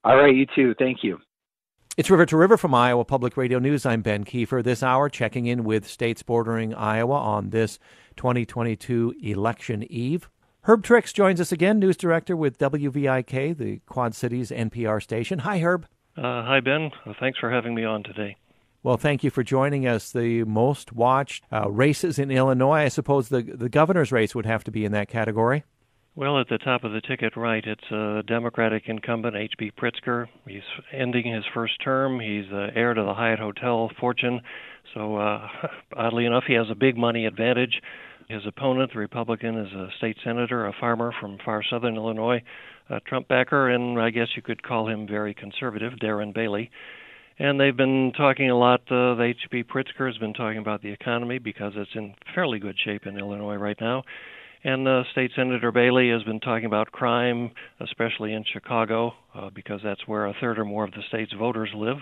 [0.04, 0.74] All right, you too.
[0.78, 1.18] Thank you.
[1.96, 3.84] It's River to River from Iowa Public Radio News.
[3.84, 4.62] I'm Ben Kieffer.
[4.62, 7.80] This hour, checking in with states bordering Iowa on this
[8.16, 10.28] 2022 election eve.
[10.68, 15.38] Herb Trix joins us again, news director with WVIK, the Quad Cities NPR station.
[15.38, 15.86] Hi, Herb.
[16.14, 16.90] Uh, hi, Ben.
[17.18, 18.36] thanks for having me on today.
[18.82, 20.12] Well, thank you for joining us.
[20.12, 24.62] The most watched uh, races in Illinois, I suppose the the governor's race would have
[24.64, 25.64] to be in that category.
[26.14, 29.72] Well, at the top of the ticket, right, it's a Democratic incumbent, J.B.
[29.80, 30.26] Pritzker.
[30.46, 30.60] He's
[30.92, 32.20] ending his first term.
[32.20, 34.42] He's the heir to the Hyatt Hotel fortune.
[34.92, 35.48] So, uh,
[35.96, 37.80] oddly enough, he has a big money advantage.
[38.28, 42.42] His opponent, the Republican, is a state senator, a farmer from far southern Illinois,
[42.90, 46.70] a Trump backer, and I guess you could call him very conservative, Darren Bailey.
[47.38, 48.80] And they've been talking a lot.
[48.82, 49.64] Uh, the J.B.
[49.74, 53.56] Pritzker has been talking about the economy because it's in fairly good shape in Illinois
[53.56, 54.02] right now.
[54.62, 59.80] And uh, State Senator Bailey has been talking about crime, especially in Chicago, uh, because
[59.82, 61.96] that's where a third or more of the state's voters live.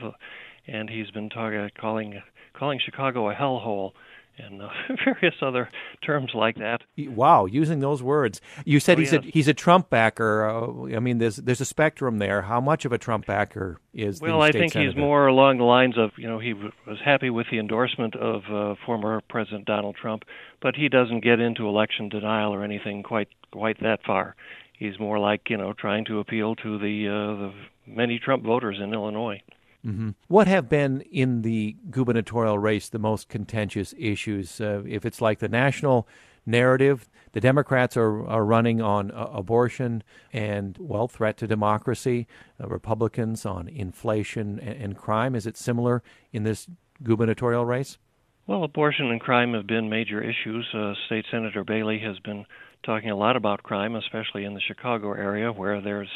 [0.67, 2.21] And he's been talking, calling
[2.59, 3.93] calling Chicago a hellhole
[4.39, 4.69] and uh,
[5.05, 5.69] various other
[6.03, 6.83] terms like that.
[6.97, 8.41] Wow, using those words.
[8.65, 9.25] You said oh, he's yes.
[9.25, 10.49] a he's a Trump backer.
[10.49, 12.43] Uh, I mean, there's there's a spectrum there.
[12.43, 14.21] How much of a Trump backer is?
[14.21, 14.91] Well, I think senator?
[14.91, 18.17] he's more along the lines of you know he w- was happy with the endorsement
[18.17, 20.25] of uh, former President Donald Trump,
[20.61, 24.37] but he doesn't get into election denial or anything quite quite that far.
[24.79, 27.53] He's more like you know trying to appeal to the uh, the
[27.87, 29.41] many Trump voters in Illinois.
[29.85, 30.11] Mm-hmm.
[30.29, 34.61] What have been in the gubernatorial race the most contentious issues?
[34.61, 36.09] Uh, if it's like the national
[36.45, 40.03] narrative, the Democrats are, are running on uh, abortion
[40.33, 42.27] and, well, threat to democracy,
[42.63, 45.35] uh, Republicans on inflation and, and crime.
[45.35, 46.03] Is it similar
[46.33, 46.69] in this
[47.03, 47.99] gubernatorial race?
[48.47, 50.67] Well, abortion and crime have been major issues.
[50.73, 52.47] Uh, State Senator Bailey has been
[52.85, 56.11] talking a lot about crime, especially in the Chicago area, where there's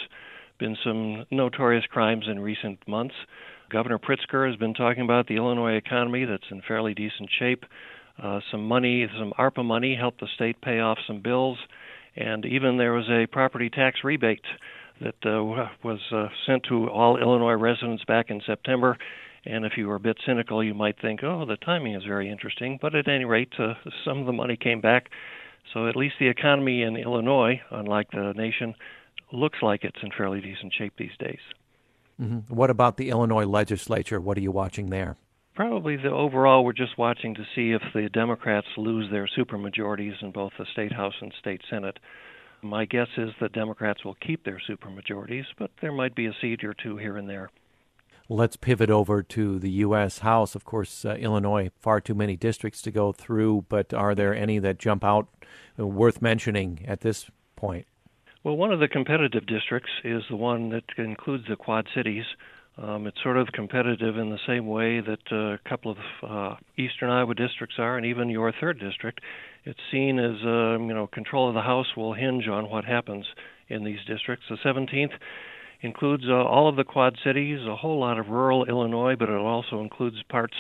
[0.61, 3.15] been some notorious crimes in recent months.
[3.71, 7.65] Governor Pritzker has been talking about the Illinois economy that's in fairly decent shape.
[8.23, 11.59] Uh, some money, some ARPA money, helped the state pay off some bills,
[12.17, 14.45] and even there was a property tax rebate
[15.01, 15.43] that uh,
[15.83, 18.99] was uh, sent to all Illinois residents back in September.
[19.47, 22.31] And if you were a bit cynical, you might think, oh, the timing is very
[22.31, 22.79] interesting.
[22.83, 23.73] But at any rate, uh,
[24.05, 25.09] some of the money came back.
[25.73, 28.75] So at least the economy in Illinois, unlike the nation,
[29.33, 31.39] looks like it's in fairly decent shape these days.
[32.20, 32.55] Mm-hmm.
[32.55, 34.20] What about the Illinois legislature?
[34.20, 35.16] What are you watching there?
[35.55, 40.31] Probably the overall, we're just watching to see if the Democrats lose their supermajorities in
[40.31, 41.99] both the state house and state senate.
[42.62, 46.62] My guess is the Democrats will keep their supermajorities, but there might be a seat
[46.62, 47.51] or two here and there.
[48.28, 50.18] Let's pivot over to the U.S.
[50.18, 50.55] House.
[50.55, 54.59] Of course, uh, Illinois, far too many districts to go through, but are there any
[54.61, 55.28] that jump out
[55.78, 57.87] uh, worth mentioning at this point?
[58.43, 62.24] Well, one of the competitive districts is the one that includes the Quad Cities.
[62.78, 66.57] Um, it's sort of competitive in the same way that uh, a couple of uh,
[66.78, 69.20] eastern Iowa districts are, and even your third district.
[69.66, 73.26] It's seen as uh, you know control of the House will hinge on what happens
[73.68, 74.47] in these districts.
[74.49, 75.12] The 17th
[75.82, 79.34] includes uh, all of the Quad Cities, a whole lot of rural Illinois, but it
[79.34, 80.57] also includes parts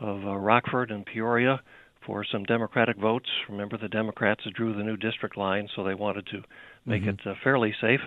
[0.00, 1.60] of uh, Rockford and Peoria
[2.04, 3.28] for some Democratic votes.
[3.48, 6.42] Remember, the Democrats drew the new district line, so they wanted to
[6.86, 7.10] make mm-hmm.
[7.10, 8.00] it uh, fairly safe.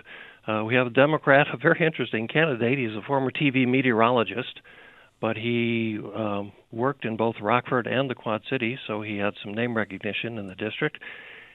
[0.46, 2.78] Uh, we have a Democrat, a very interesting candidate.
[2.78, 4.60] He's a former TV meteorologist,
[5.20, 9.54] but he um, worked in both Rockford and the Quad Cities, so he had some
[9.54, 10.98] name recognition in the district,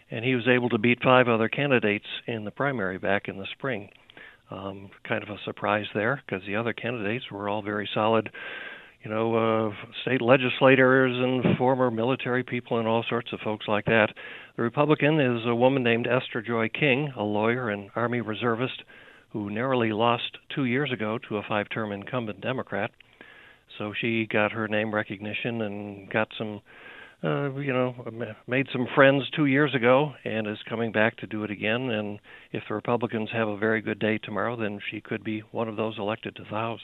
[0.09, 3.47] and he was able to beat five other candidates in the primary back in the
[3.51, 3.89] spring.
[4.49, 8.31] Um, kind of a surprise there because the other candidates were all very solid
[9.03, 9.71] you know, uh,
[10.01, 14.09] state legislators and former military people and all sorts of folks like that.
[14.57, 18.83] The Republican is a woman named Esther Joy King, a lawyer and Army reservist
[19.31, 22.91] who narrowly lost two years ago to a five term incumbent Democrat.
[23.77, 26.61] So she got her name recognition and got some,
[27.23, 27.95] uh, you know,
[28.47, 31.89] made some friends two years ago and is coming back to do it again.
[31.89, 32.19] And
[32.51, 35.77] if the Republicans have a very good day tomorrow, then she could be one of
[35.77, 36.81] those elected to the House.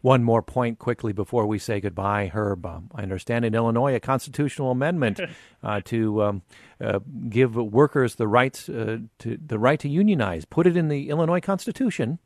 [0.00, 2.64] One more point quickly before we say goodbye, Herb.
[2.66, 5.20] Um, I understand in Illinois a constitutional amendment
[5.62, 6.42] uh, to um,
[6.80, 10.44] uh, give workers the rights uh, to the right to unionize.
[10.44, 12.18] Put it in the Illinois Constitution.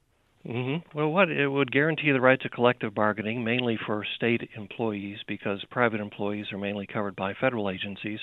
[0.46, 0.98] Mm-hmm.
[0.98, 5.64] Well, what it would guarantee the right to collective bargaining, mainly for state employees, because
[5.70, 8.18] private employees are mainly covered by federal agencies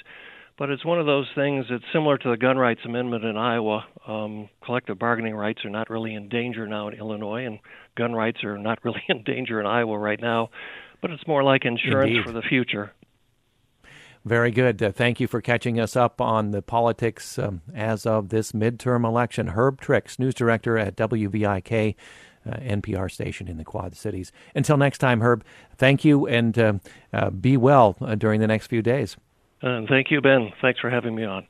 [0.59, 3.85] but it's one of those things that's similar to the gun rights amendment in Iowa.
[4.05, 7.59] Um, collective bargaining rights are not really in danger now in Illinois, and
[7.95, 10.49] gun rights are not really in danger in Iowa right now.
[11.01, 12.25] But it's more like insurance Indeed.
[12.25, 12.91] for the future.
[14.25, 14.83] Very good.
[14.83, 19.05] Uh, thank you for catching us up on the politics um, as of this midterm
[19.05, 19.47] election.
[19.47, 21.95] Herb Trix, news director at WVIK.
[22.45, 24.31] Uh, NPR station in the Quad Cities.
[24.55, 25.43] Until next time, Herb,
[25.75, 26.73] thank you and uh,
[27.11, 29.17] uh be well uh, during the next few days.
[29.61, 30.51] And thank you, Ben.
[30.61, 31.47] Thanks for having me on.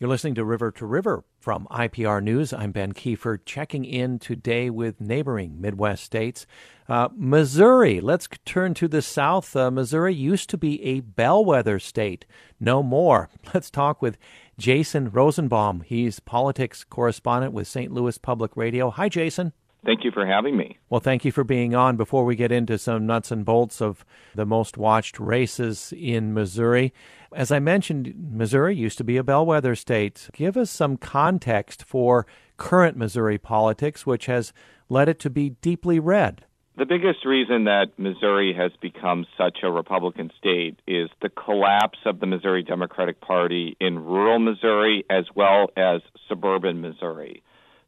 [0.00, 2.54] You're listening to River to River from IPR News.
[2.54, 6.46] I'm Ben Kieffer, checking in today with neighboring Midwest states.
[6.88, 9.54] Uh, Missouri, let's turn to the South.
[9.54, 12.24] Uh, Missouri used to be a bellwether state.
[12.58, 13.28] No more.
[13.54, 14.16] Let's talk with
[14.58, 15.82] Jason Rosenbaum.
[15.82, 17.92] He's politics correspondent with St.
[17.92, 18.90] Louis Public Radio.
[18.90, 19.52] Hi, Jason.
[19.84, 20.78] Thank you for having me.
[20.90, 21.96] Well, thank you for being on.
[21.96, 24.04] Before we get into some nuts and bolts of
[24.34, 26.92] the most watched races in Missouri,
[27.34, 30.28] as I mentioned, Missouri used to be a bellwether state.
[30.32, 32.26] Give us some context for
[32.56, 34.52] current Missouri politics, which has
[34.88, 36.44] led it to be deeply red.
[36.76, 42.20] The biggest reason that Missouri has become such a Republican state is the collapse of
[42.20, 47.42] the Missouri Democratic Party in rural Missouri as well as suburban Missouri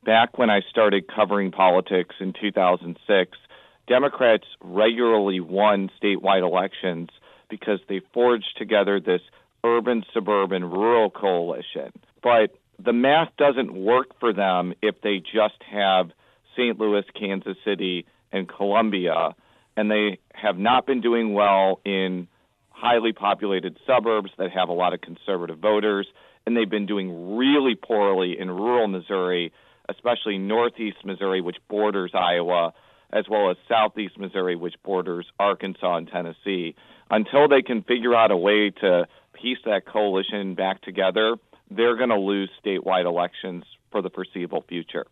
[0.04, 3.38] back when I started covering politics in 2006,
[3.86, 7.10] Democrats regularly won statewide elections
[7.48, 9.20] because they forged together this
[9.64, 11.92] urban suburban rural coalition.
[12.22, 16.10] But the math doesn't work for them if they just have
[16.56, 16.78] St.
[16.78, 19.34] Louis, Kansas City, and Columbia,
[19.76, 22.28] and they have not been doing well in
[22.70, 26.06] highly populated suburbs that have a lot of conservative voters,
[26.46, 29.52] and they've been doing really poorly in rural Missouri
[29.88, 32.72] especially northeast Missouri, which borders Iowa,
[33.12, 36.74] as well as southeast Missouri, which borders Arkansas and Tennessee.
[37.10, 41.36] Until they can figure out a way to piece that coalition back together,
[41.70, 45.06] they're going to lose statewide elections for the foreseeable future.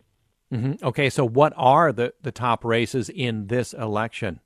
[0.53, 0.85] Mm-hmm.
[0.85, 4.41] Okay, so what are the, the top races in this election?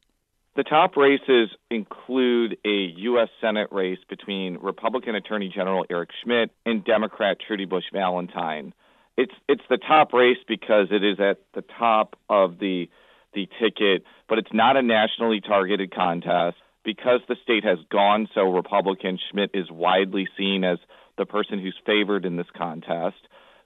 [0.56, 3.28] The top races include a U.S.
[3.40, 8.72] Senate race between Republican Attorney General Eric Schmitt and Democrat Trudy Busch Valentine
[9.16, 12.88] it's it's the top race because it is at the top of the
[13.32, 18.42] the ticket, but it's not a nationally targeted contest because the state has gone so
[18.52, 19.18] Republican.
[19.30, 20.78] Schmitt is widely seen as
[21.18, 23.16] the person who's favored in this contest.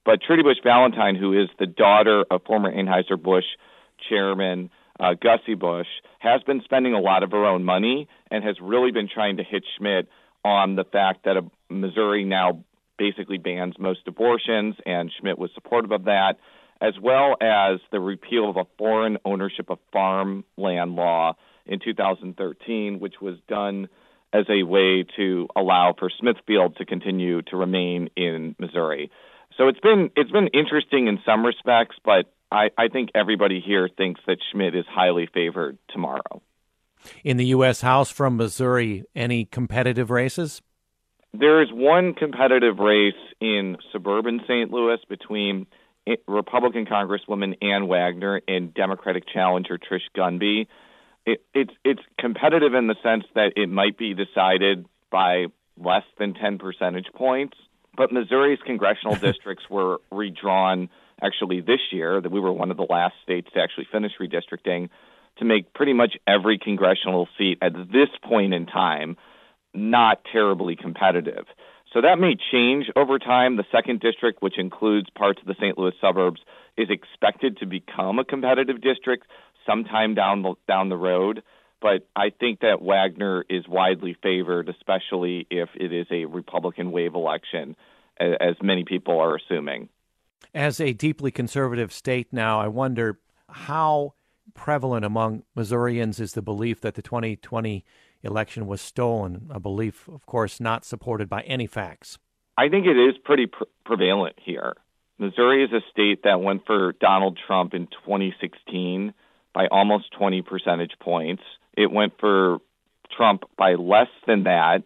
[0.05, 3.45] But Trudy Busch Valentine, who is the daughter of former Anheuser Busch
[4.09, 4.71] chairman
[5.01, 5.89] uh, Gussie Busch,
[6.19, 9.45] has been spending a lot of her own money and has really been trying to
[9.45, 10.09] hit Schmitt
[10.45, 12.65] on the fact that a, Missouri now
[12.99, 16.35] basically bans most abortions, and Schmitt was supportive of that,
[16.81, 21.35] as well as the repeal of a foreign ownership of farmland law
[21.67, 23.89] in 2013, which was done
[24.33, 29.11] as a way to allow for Smithfield to continue to remain in Missouri.
[29.57, 33.89] So it's been it's been interesting in some respects, but I, I think everybody here
[33.89, 36.43] thinks that Schmitt is highly favored tomorrow.
[37.25, 37.81] In the U.S.
[37.81, 40.63] House from Missouri, any competitive races?
[41.35, 44.71] There is one competitive race in suburban St.
[44.71, 45.67] Louis between
[46.27, 50.67] Republican Congresswoman Ann Wagner and Democratic challenger Trish Gunby.
[51.27, 56.33] It, it's it's competitive in the sense that it might be decided by less than
[56.33, 57.59] 10 percentage points.
[57.95, 60.89] But Missouri's congressional districts were redrawn
[61.21, 62.21] actually this year.
[62.23, 64.89] That we were one of the last states to actually finish redistricting
[65.39, 69.19] to make pretty much every congressional seat at this point in time
[69.79, 71.47] not terribly competitive.
[71.93, 73.57] So that may change over time.
[73.57, 75.79] The second district, which includes parts of the St.
[75.79, 76.41] Louis suburbs,
[76.77, 79.27] is expected to become a competitive district
[79.67, 81.43] sometime down the, down the road.
[81.81, 87.15] But I think that Wagner is widely favored, especially if it is a Republican wave
[87.15, 87.77] election,
[88.19, 89.89] as many people are assuming.
[90.55, 94.15] As a deeply conservative state now, I wonder how
[94.55, 97.85] prevalent among Missourians is the belief that the 2020
[98.23, 102.19] election was stolen, a belief, of course, not supported by any facts.
[102.57, 104.75] I think it is pretty pre- prevalent here.
[105.19, 109.15] Missouri is a state that went for Donald Trump in 2016
[109.53, 111.43] by almost 20 percentage points.
[111.77, 112.59] It went for
[113.17, 114.83] Trump by less than that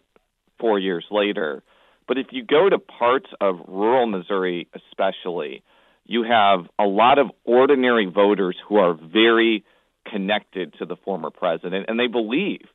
[0.59, 1.63] four years later.
[2.09, 5.63] But if you go to parts of rural Missouri, especially,
[6.05, 9.65] you have a lot of ordinary voters who are very
[10.11, 12.67] connected to the former president and they believe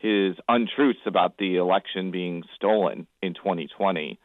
[0.00, 4.18] his untruths about the election being stolen in 2020.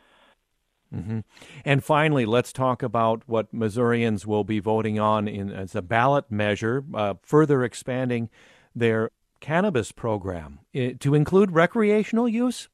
[0.94, 1.20] Mm-hmm.
[1.66, 6.26] And finally, let's talk about what Missourians will be voting on in, as a ballot
[6.30, 8.30] measure, uh, further expanding
[8.76, 9.10] their
[9.40, 12.70] cannabis program to include recreational use.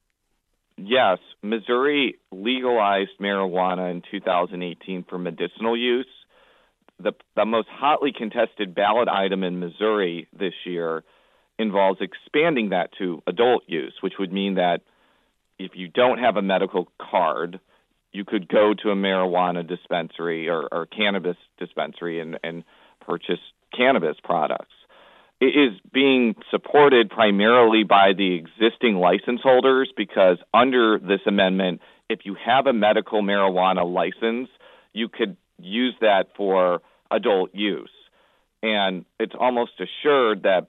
[0.77, 6.07] Yes, Missouri legalized marijuana in 2018 for medicinal use.
[6.99, 11.03] The, the most hotly contested ballot item in Missouri this year
[11.59, 14.81] involves expanding that to adult use, which would mean that
[15.59, 17.59] if you don't have a medical card,
[18.13, 22.63] you could go to a marijuana dispensary or, or cannabis dispensary and, and
[23.05, 23.39] purchase
[23.75, 24.73] cannabis products.
[25.41, 32.35] is being supported primarily by the existing license holders because under this amendment, if you
[32.43, 34.49] have a medical marijuana license,
[34.93, 36.81] you could use that for
[37.11, 37.91] adult use.
[38.63, 40.67] And it's almost assured that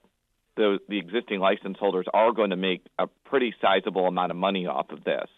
[0.60, 4.66] the, the existing license holders are going to make a pretty sizable amount of money
[4.66, 5.28] off of this.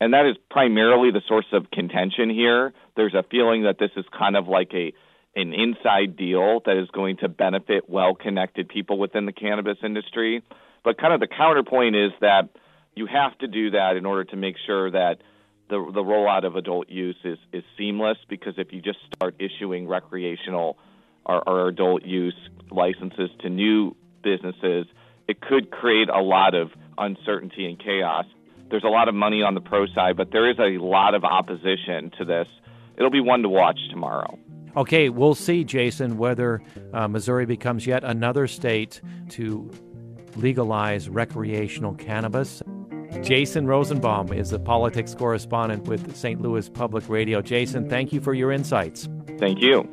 [0.00, 2.72] And that is primarily the source of contention here.
[2.96, 4.92] There's a feeling that this is kind of like a
[5.36, 10.44] an inside deal that is going to benefit well connected people within the cannabis industry.
[10.84, 12.50] But kind of the counterpoint is that
[12.94, 15.16] you have to do that in order to make sure that
[15.68, 19.88] the the rollout of adult use is is seamless because if you just start issuing
[19.88, 20.78] recreational
[21.26, 22.38] or, or adult use
[22.70, 24.86] licenses to new businesses,
[25.28, 28.24] it could create a lot of uncertainty and chaos.
[28.70, 31.22] There's a lot of money on the pro side, but there is a lot of
[31.22, 32.48] opposition to this.
[32.96, 34.38] It'll be one to watch tomorrow.
[34.76, 36.60] Okay, we'll see, Jason, whether
[36.92, 39.00] uh, Missouri becomes yet another state
[39.30, 39.70] to
[40.36, 42.60] legalize recreational cannabis.
[43.22, 46.40] Jason Rosenbaum is the politics correspondent with St.
[46.40, 47.40] Louis Public Radio.
[47.40, 49.08] Jason, thank you for your insights.
[49.38, 49.88] Thank you.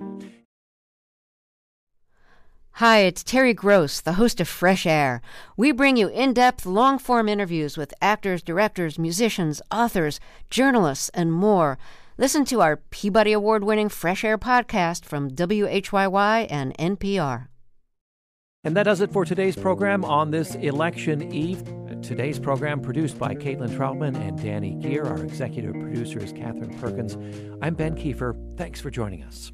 [2.76, 5.22] Hi, it's Terry Gross, the host of Fresh Air.
[5.56, 10.20] We bring you in depth, long form interviews with actors, directors, musicians, authors,
[10.50, 11.78] journalists, and more.
[12.18, 17.48] Listen to our Peabody Award winning Fresh Air podcast from WHYY and NPR.
[18.64, 21.64] And that does it for today's program on this election eve.
[22.02, 25.04] Today's program produced by Caitlin Troutman and Danny Gear.
[25.04, 27.16] Our executive producer is Catherine Perkins.
[27.62, 28.58] I'm Ben Kieffer.
[28.58, 29.52] Thanks for joining us.